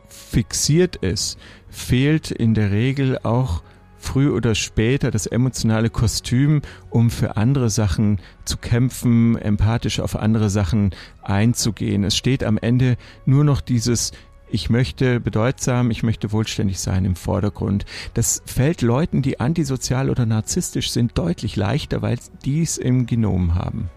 fixiert 0.09 0.97
ist, 0.97 1.39
fehlt 1.71 2.31
in 2.31 2.55
der 2.55 2.71
Regel 2.71 3.19
auch 3.23 3.63
früh 4.05 4.31
oder 4.31 4.55
später 4.55 5.11
das 5.11 5.27
emotionale 5.27 5.91
Kostüm, 5.91 6.63
um 6.91 7.11
für 7.11 7.37
andere 7.37 7.71
Sachen 7.71 8.21
zu 8.45 8.57
kämpfen, 8.59 9.37
empathisch 9.37 9.99
auf 9.99 10.15
andere 10.17 10.51
Sachen 10.51 10.95
einzugehen. 11.23 12.05
Es 12.05 12.17
steht 12.17 12.45
am 12.45 12.59
Ende 12.59 12.97
nur 13.25 13.43
noch 13.45 13.61
dieses 13.61 14.13
ich 14.51 14.71
möchte 14.71 15.19
bedeutsam, 15.19 15.91
ich 15.91 16.05
möchte 16.05 16.31
wohlständig 16.31 16.79
sein 16.79 17.05
im 17.05 17.17
Vordergrund. 17.17 17.87
Das 18.13 18.41
fällt 18.47 18.83
Leuten, 18.83 19.21
die 19.21 19.41
antisozial 19.41 20.11
oder 20.11 20.27
narzisstisch 20.27 20.93
sind, 20.93 21.19
deutlich 21.19 21.57
leichter, 21.57 22.03
weil 22.03 22.19
die 22.45 22.63
es 22.63 22.79
im 22.79 23.07
Genom 23.07 23.57
haben. 23.57 23.91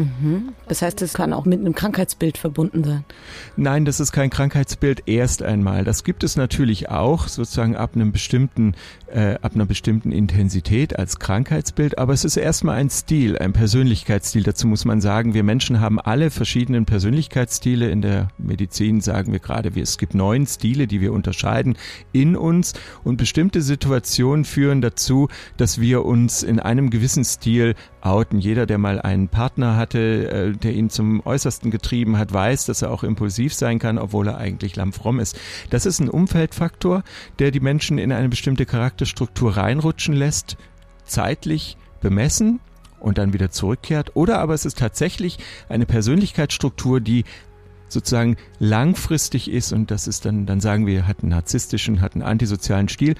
Mhm. 0.00 0.52
Das 0.66 0.82
heißt, 0.82 1.02
es 1.02 1.12
kann 1.12 1.32
auch 1.32 1.44
mit 1.44 1.60
einem 1.60 1.74
Krankheitsbild 1.74 2.38
verbunden 2.38 2.84
sein. 2.84 3.04
Nein, 3.56 3.84
das 3.84 4.00
ist 4.00 4.12
kein 4.12 4.30
Krankheitsbild 4.30 5.02
erst 5.06 5.42
einmal. 5.42 5.84
Das 5.84 6.04
gibt 6.04 6.24
es 6.24 6.36
natürlich 6.36 6.88
auch 6.88 7.28
sozusagen 7.28 7.76
ab 7.76 7.90
einem 7.94 8.12
bestimmten, 8.12 8.74
äh, 9.12 9.34
ab 9.42 9.54
einer 9.54 9.66
bestimmten 9.66 10.10
Intensität 10.10 10.98
als 10.98 11.18
Krankheitsbild, 11.18 11.98
aber 11.98 12.14
es 12.14 12.24
ist 12.24 12.36
erstmal 12.36 12.76
ein 12.76 12.88
Stil, 12.88 13.36
ein 13.38 13.52
Persönlichkeitsstil. 13.52 14.42
Dazu 14.42 14.66
muss 14.66 14.84
man 14.84 15.00
sagen, 15.00 15.34
wir 15.34 15.42
Menschen 15.42 15.80
haben 15.80 16.00
alle 16.00 16.30
verschiedenen 16.30 16.86
Persönlichkeitsstile. 16.86 17.90
In 17.90 18.00
der 18.00 18.28
Medizin 18.38 19.00
sagen 19.00 19.32
wir 19.32 19.40
gerade, 19.40 19.70
es 19.80 19.98
gibt 19.98 20.14
neun 20.14 20.46
Stile, 20.46 20.86
die 20.86 21.00
wir 21.00 21.12
unterscheiden 21.12 21.76
in 22.12 22.36
uns 22.36 22.72
und 23.04 23.16
bestimmte 23.16 23.60
Situationen 23.60 24.44
führen 24.44 24.80
dazu, 24.80 25.28
dass 25.56 25.80
wir 25.80 26.04
uns 26.04 26.42
in 26.42 26.58
einem 26.58 26.90
gewissen 26.90 27.24
Stil 27.24 27.74
outen. 28.02 28.38
Jeder, 28.38 28.66
der 28.66 28.78
mal 28.78 29.00
einen 29.00 29.28
Partner 29.28 29.76
hatte, 29.76 30.30
äh, 30.30 30.52
der 30.52 30.74
ihn 30.74 30.90
zum 30.90 31.24
Äußersten 31.24 31.70
getrieben 31.70 32.18
hat, 32.18 32.32
weiß, 32.32 32.66
dass 32.66 32.82
er 32.82 32.90
auch 32.90 33.04
impulsiv 33.04 33.54
sein 33.54 33.78
kann, 33.78 33.98
obwohl 33.98 34.28
er 34.28 34.38
eigentlich 34.38 34.76
lammfromm 34.76 35.20
ist. 35.20 35.38
Das 35.70 35.86
ist 35.86 36.00
ein 36.00 36.08
Umfeldfaktor, 36.08 37.02
der 37.38 37.50
die 37.50 37.60
Menschen 37.60 37.98
in 37.98 38.12
eine 38.12 38.28
bestimmte 38.28 38.66
Charakterstruktur 38.66 39.56
reinrutschen 39.56 40.14
lässt, 40.14 40.56
zeitlich 41.04 41.76
bemessen 42.00 42.60
und 42.98 43.18
dann 43.18 43.32
wieder 43.32 43.50
zurückkehrt. 43.50 44.14
Oder 44.14 44.38
aber 44.38 44.54
es 44.54 44.64
ist 44.64 44.78
tatsächlich 44.78 45.38
eine 45.68 45.86
Persönlichkeitsstruktur, 45.86 47.00
die 47.00 47.24
sozusagen 47.88 48.36
langfristig 48.58 49.50
ist 49.50 49.72
und 49.72 49.90
das 49.90 50.06
ist 50.06 50.24
dann, 50.24 50.46
dann 50.46 50.60
sagen 50.60 50.86
wir, 50.86 51.06
hat 51.06 51.20
einen 51.22 51.30
narzisstischen, 51.30 52.00
hat 52.00 52.14
einen 52.14 52.22
antisozialen 52.22 52.88
Stil, 52.88 53.16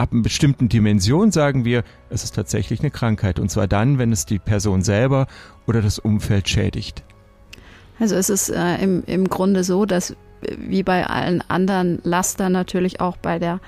ab 0.00 0.12
einer 0.12 0.22
bestimmten 0.22 0.68
Dimension 0.68 1.30
sagen 1.30 1.64
wir, 1.64 1.84
es 2.08 2.24
ist 2.24 2.34
tatsächlich 2.34 2.80
eine 2.80 2.90
Krankheit. 2.90 3.38
Und 3.38 3.50
zwar 3.50 3.68
dann, 3.68 3.98
wenn 3.98 4.12
es 4.12 4.24
die 4.24 4.38
Person 4.38 4.82
selber 4.82 5.26
oder 5.66 5.82
das 5.82 5.98
Umfeld 5.98 6.48
schädigt. 6.48 7.04
Also 7.98 8.16
es 8.16 8.30
ist 8.30 8.48
äh, 8.48 8.76
im, 8.78 9.04
im 9.04 9.28
Grunde 9.28 9.62
so, 9.62 9.84
dass 9.84 10.16
wie 10.56 10.82
bei 10.82 11.06
allen 11.06 11.44
anderen 11.48 12.00
Lastern 12.02 12.52
natürlich 12.52 13.00
auch 13.00 13.18
bei 13.18 13.38
der 13.38 13.60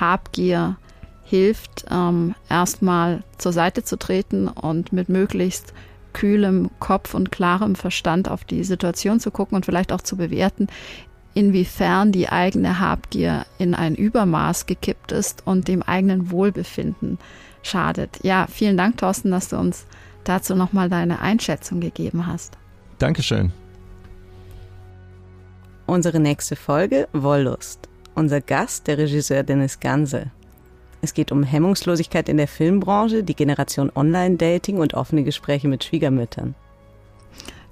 Habgier 0.00 0.78
hilft, 1.22 1.84
ähm, 1.90 2.34
erstmal 2.48 3.22
zur 3.36 3.52
Seite 3.52 3.84
zu 3.84 3.98
treten 3.98 4.48
und 4.48 4.94
mit 4.94 5.10
möglichst 5.10 5.74
kühlem 6.14 6.70
Kopf 6.78 7.12
und 7.12 7.30
klarem 7.30 7.74
Verstand 7.74 8.30
auf 8.30 8.44
die 8.44 8.64
Situation 8.64 9.20
zu 9.20 9.30
gucken 9.30 9.56
und 9.56 9.66
vielleicht 9.66 9.92
auch 9.92 10.00
zu 10.00 10.16
bewerten, 10.16 10.68
inwiefern 11.34 12.12
die 12.12 12.28
eigene 12.28 12.78
Habgier 12.78 13.44
in 13.58 13.74
ein 13.74 13.94
Übermaß 13.94 14.66
gekippt 14.66 15.12
ist 15.12 15.46
und 15.46 15.68
dem 15.68 15.82
eigenen 15.82 16.30
Wohlbefinden 16.30 17.18
schadet. 17.62 18.20
Ja, 18.22 18.46
vielen 18.50 18.76
Dank, 18.76 18.98
Thorsten, 18.98 19.30
dass 19.30 19.48
du 19.48 19.56
uns 19.58 19.86
dazu 20.22 20.54
nochmal 20.54 20.88
deine 20.88 21.20
Einschätzung 21.20 21.80
gegeben 21.80 22.26
hast. 22.26 22.56
Dankeschön. 22.98 23.52
Unsere 25.86 26.20
nächste 26.20 26.56
Folge 26.56 27.08
Wollust. 27.12 27.88
Unser 28.14 28.40
Gast, 28.40 28.86
der 28.86 28.96
Regisseur 28.98 29.42
Dennis 29.42 29.80
Ganse. 29.80 30.30
Es 31.02 31.12
geht 31.12 31.32
um 31.32 31.42
Hemmungslosigkeit 31.42 32.30
in 32.30 32.38
der 32.38 32.48
Filmbranche, 32.48 33.22
die 33.24 33.34
Generation 33.34 33.92
Online-Dating 33.94 34.78
und 34.78 34.94
offene 34.94 35.24
Gespräche 35.24 35.68
mit 35.68 35.84
Schwiegermüttern. 35.84 36.54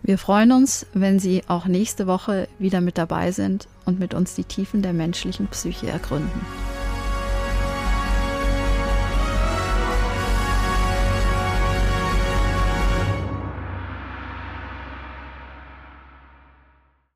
Wir 0.05 0.19
freuen 0.19 0.51
uns, 0.51 0.85
wenn 0.95 1.21
Sie 1.21 1.43
auch 1.47 1.67
nächste 1.67 2.09
Woche 2.09 2.49
wieder 2.59 2.81
mit 2.81 2.99
dabei 2.99 3.31
sind 3.31 3.69
und 3.85 4.01
mit 4.01 4.15
uns 4.15 4.35
die 4.35 4.43
Tiefen 4.43 4.83
der 4.83 4.93
menschlichen 4.93 5.47
Psyche 5.47 5.89
ergründen. 5.89 6.41